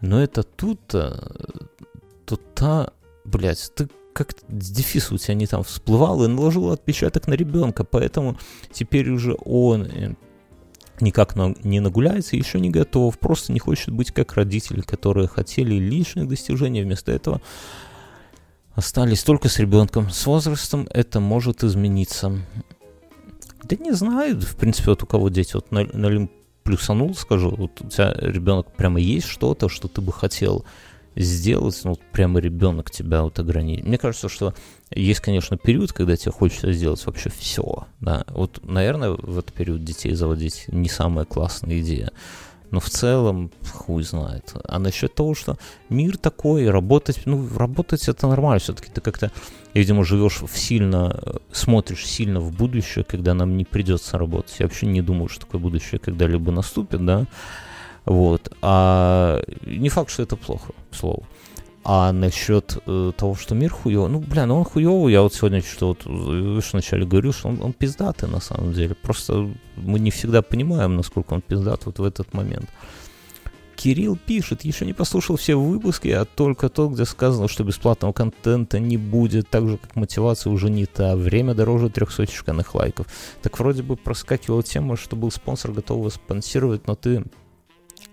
[0.00, 0.42] но это
[2.30, 2.50] тут-то...
[2.54, 2.92] Тут-то...
[3.24, 8.38] Блять, ты как дефис у тебя не там всплывал и наложил отпечаток на ребенка, поэтому
[8.72, 10.14] теперь уже он э,
[11.00, 16.28] никак не нагуляется, еще не готов, просто не хочет быть как родители, которые хотели личных
[16.28, 17.40] достижений, вместо этого
[18.74, 20.10] остались только с ребенком.
[20.10, 22.38] С возрастом это может измениться.
[23.62, 26.28] Да не знаю, в принципе, вот у кого дети, вот на, на
[26.62, 30.64] плюсанул, скажу, вот у тебя ребенок прямо есть что-то, что ты бы хотел
[31.16, 33.84] сделать, ну, прямо ребенок тебя вот ограничит.
[33.84, 34.54] Мне кажется, что
[34.90, 38.24] есть, конечно, период, когда тебе хочется сделать вообще все, да.
[38.28, 42.10] Вот, наверное, в этот период детей заводить не самая классная идея.
[42.70, 44.52] Но в целом, хуй знает.
[44.64, 45.58] А насчет того, что
[45.88, 48.60] мир такой, работать, ну, работать это нормально.
[48.60, 49.32] Все-таки ты как-то,
[49.74, 54.54] видимо, живешь в сильно, смотришь сильно в будущее, когда нам не придется работать.
[54.60, 57.26] Я вообще не думаю, что такое будущее когда-либо наступит, да.
[58.10, 58.52] Вот.
[58.60, 61.22] А не факт, что это плохо, к слову.
[61.84, 65.62] А насчет э, того, что мир хуёвый, ну, бля, ну он хуёвый, я вот сегодня
[65.62, 68.96] что вот, видишь, вначале говорю, что он, он пиздатый на самом деле.
[68.96, 72.68] Просто мы не всегда понимаем, насколько он пиздат вот в этот момент.
[73.76, 78.80] Кирилл пишет, еще не послушал все выпуски, а только тот, где сказано, что бесплатного контента
[78.80, 83.06] не будет, так же, как мотивация уже не та, время дороже 300 шикарных лайков.
[83.40, 87.22] Так вроде бы проскакивала тема, что был спонсор, готов спонсировать, но ты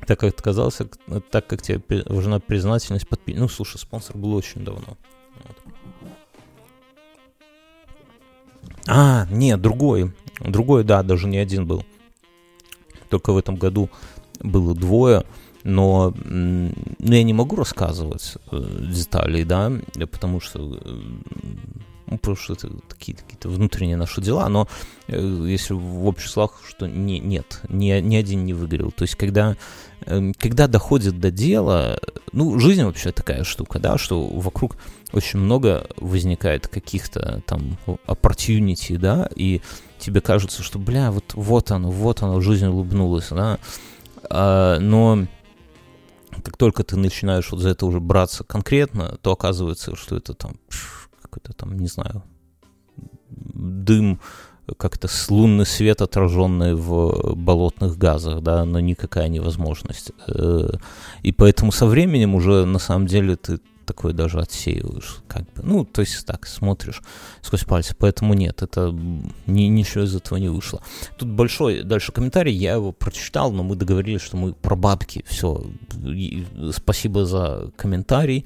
[0.06, 0.88] так как отказался,
[1.32, 3.34] так как тебе нужна признательность подпи...
[3.34, 4.98] Ну, слушай, спонсор был очень давно.
[5.44, 5.58] Вот.
[8.88, 10.14] А, нет, другой.
[10.40, 11.84] Другой, да, даже не один был.
[13.10, 13.90] Только в этом году
[14.40, 15.26] было двое,
[15.64, 19.72] но ну, я не могу рассказывать э, деталей, да,
[20.12, 21.02] потому что э,
[22.10, 24.68] ну, потому что это такие какие-то внутренние наши дела, но
[25.08, 28.92] э, если в общих словах, что не, нет, ни, ни один не выгорел.
[28.92, 29.56] То есть, когда, э,
[30.40, 32.00] когда доходит до дела,
[32.32, 34.78] ну, жизнь вообще такая штука, да, что вокруг
[35.12, 37.78] очень много возникает каких-то там
[38.08, 39.62] opportunity, да, и
[40.00, 43.60] тебе кажется, что, бля, вот, вот оно, вот оно, жизнь улыбнулась, да,
[44.30, 45.28] а, но
[46.44, 50.56] как только ты начинаешь вот за это уже браться конкретно, то оказывается, что это там
[51.22, 52.24] какой-то там, не знаю,
[53.30, 54.20] дым,
[54.76, 60.12] как-то с лунный свет, отраженный в болотных газах, да, но никакая невозможность.
[60.28, 60.70] Э,
[61.24, 65.86] и поэтому со временем уже на самом деле ты такое даже отсеиваешь, как бы, ну,
[65.86, 67.02] то есть так, смотришь
[67.42, 68.94] сквозь пальцы, поэтому нет, это
[69.46, 70.82] ни, ничего из этого не вышло.
[71.18, 75.64] Тут большой дальше комментарий, я его прочитал, но мы договорились, что мы про бабки, все,
[76.74, 78.46] спасибо за комментарий.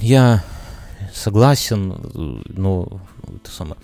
[0.00, 0.42] Я
[1.12, 3.76] согласен, но это самое.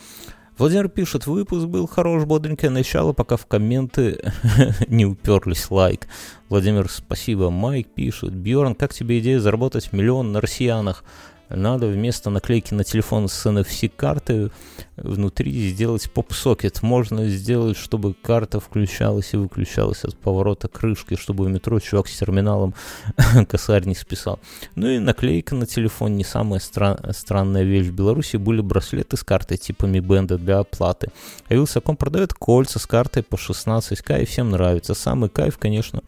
[0.60, 4.20] Владимир пишет, выпуск был хорош, бодренькое начало, пока в комменты
[4.88, 6.06] не уперлись лайк.
[6.50, 7.48] Владимир, спасибо.
[7.48, 11.02] Майк пишет, Бьорн, как тебе идея заработать миллион на россиянах?
[11.50, 14.50] Надо вместо наклейки на телефон с NFC-карты
[14.96, 16.82] внутри сделать поп-сокет.
[16.82, 22.18] Можно сделать, чтобы карта включалась и выключалась от поворота крышки, чтобы в метро чувак с
[22.18, 22.74] терминалом
[23.48, 24.38] косарь не списал.
[24.74, 27.86] Ну и наклейка на телефон не самая стра- странная вещь.
[27.86, 31.08] В Беларуси были браслеты с картой типа Mi Band для оплаты.
[31.48, 34.94] А Вилсаком продает кольца с картой по 16к и всем нравится.
[34.94, 36.02] Самый кайф, конечно,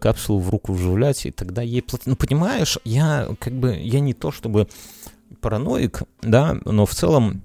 [0.00, 2.06] капсулу в руку вживлять, и тогда ей платить.
[2.06, 4.68] Ну, понимаешь, я как бы, я не то чтобы
[5.40, 7.42] параноик, да, но в целом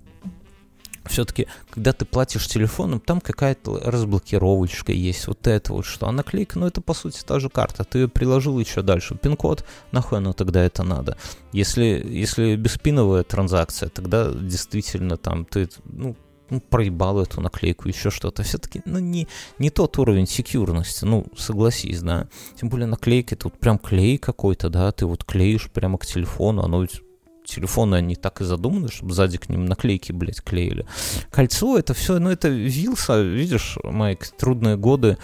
[1.08, 6.08] все-таки, когда ты платишь телефоном, там какая-то разблокировочка есть, вот это вот что.
[6.08, 7.84] А наклейка, ну это по сути та же карта.
[7.84, 9.16] Ты ее приложил еще дальше.
[9.16, 11.18] Пин-код, нахуй оно тогда это надо.
[11.52, 16.16] Если, если беспиновая транзакция, тогда действительно там ты, ну,
[16.50, 18.44] ну, проебал эту наклейку, еще что-то.
[18.44, 19.28] Все-таки, ну, не,
[19.60, 22.28] не тот уровень секьюрности, ну, согласись, да.
[22.60, 26.82] Тем более наклейки, тут прям клей какой-то, да, ты вот клеишь прямо к телефону, оно
[26.82, 27.02] ведь
[27.46, 30.86] телефоны, они так и задуманы, чтобы сзади к ним наклейки, блядь, клеили.
[31.32, 35.18] Кольцо, это все, ну, это вилса, видишь, Майк, трудные годы,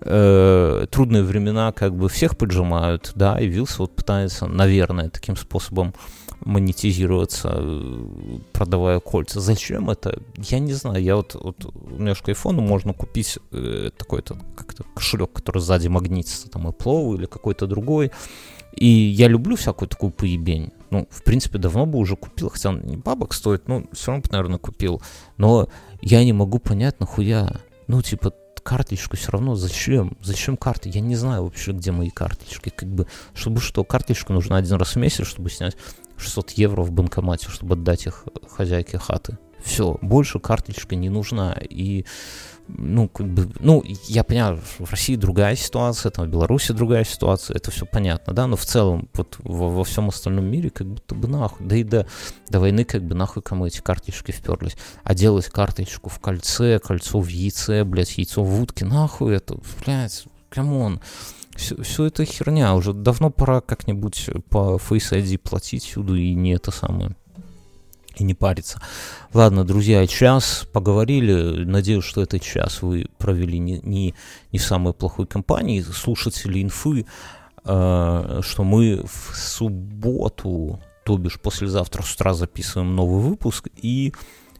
[0.00, 5.94] э, трудные времена как бы всех поджимают, да, и вилса вот пытается, наверное, таким способом
[6.40, 7.62] монетизироваться,
[8.52, 9.40] продавая кольца.
[9.40, 10.20] Зачем это?
[10.36, 11.02] Я не знаю.
[11.02, 15.60] Я вот, вот у меня же к айфону можно купить э, такой-то как-то кошелек, который
[15.60, 18.10] сзади магнитится, там Apple или какой-то другой.
[18.74, 20.72] И я люблю всякую такую поебень.
[20.90, 24.22] Ну, в принципе, давно бы уже купил, хотя он не бабок стоит, но все равно
[24.22, 25.00] бы, наверное, купил.
[25.36, 25.68] Но
[26.02, 27.60] я не могу понять, нахуя.
[27.86, 28.32] Ну, типа,
[28.64, 30.16] карточку все равно зачем?
[30.22, 30.88] Зачем карты?
[30.88, 32.70] Я не знаю вообще, где мои карточки.
[32.70, 35.76] Как бы, чтобы что, карточку нужно один раз в месяц, чтобы снять
[36.16, 39.38] 600 евро в банкомате, чтобы отдать их хозяйке хаты.
[39.64, 41.56] Все, больше карточка не нужна.
[41.70, 42.04] И,
[42.68, 47.56] ну, как бы, ну, я понимаю, в России другая ситуация, там в Беларуси другая ситуация,
[47.56, 51.14] это все понятно, да, но в целом вот во, во всем остальном мире как будто
[51.14, 52.06] бы нахуй, да и до,
[52.50, 54.76] до войны как бы нахуй кому эти карточки вперлись.
[55.02, 60.26] А делать карточку в кольце, кольцо в яйце, блядь, яйцо в утке, нахуй это, блядь,
[60.50, 61.00] come on
[61.56, 62.74] все, все это херня.
[62.74, 67.16] Уже давно пора как-нибудь по Face ID платить сюда и не это самое.
[68.16, 68.80] И не париться.
[69.32, 71.64] Ладно, друзья, час поговорили.
[71.64, 74.14] Надеюсь, что этот час вы провели не, не,
[74.52, 75.80] не в самой плохой компании.
[75.80, 77.06] Слушатели инфы,
[77.64, 83.68] э, что мы в субботу, то бишь послезавтра с утра записываем новый выпуск.
[83.76, 84.12] И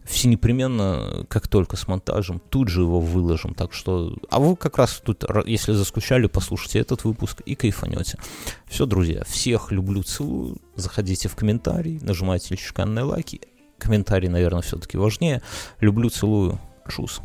[0.04, 3.54] все непременно, как только с монтажем, тут же его выложим.
[3.54, 8.18] Так что, а вы как раз тут, если заскучали, послушайте этот выпуск и кайфанете.
[8.66, 10.58] Все, друзья, всех люблю, целую.
[10.76, 13.40] Заходите в комментарии, нажимайте чеканные лайки.
[13.78, 15.42] Комментарий, наверное, все-таки важнее.
[15.80, 16.60] Люблю, целую.
[16.88, 17.20] Чус.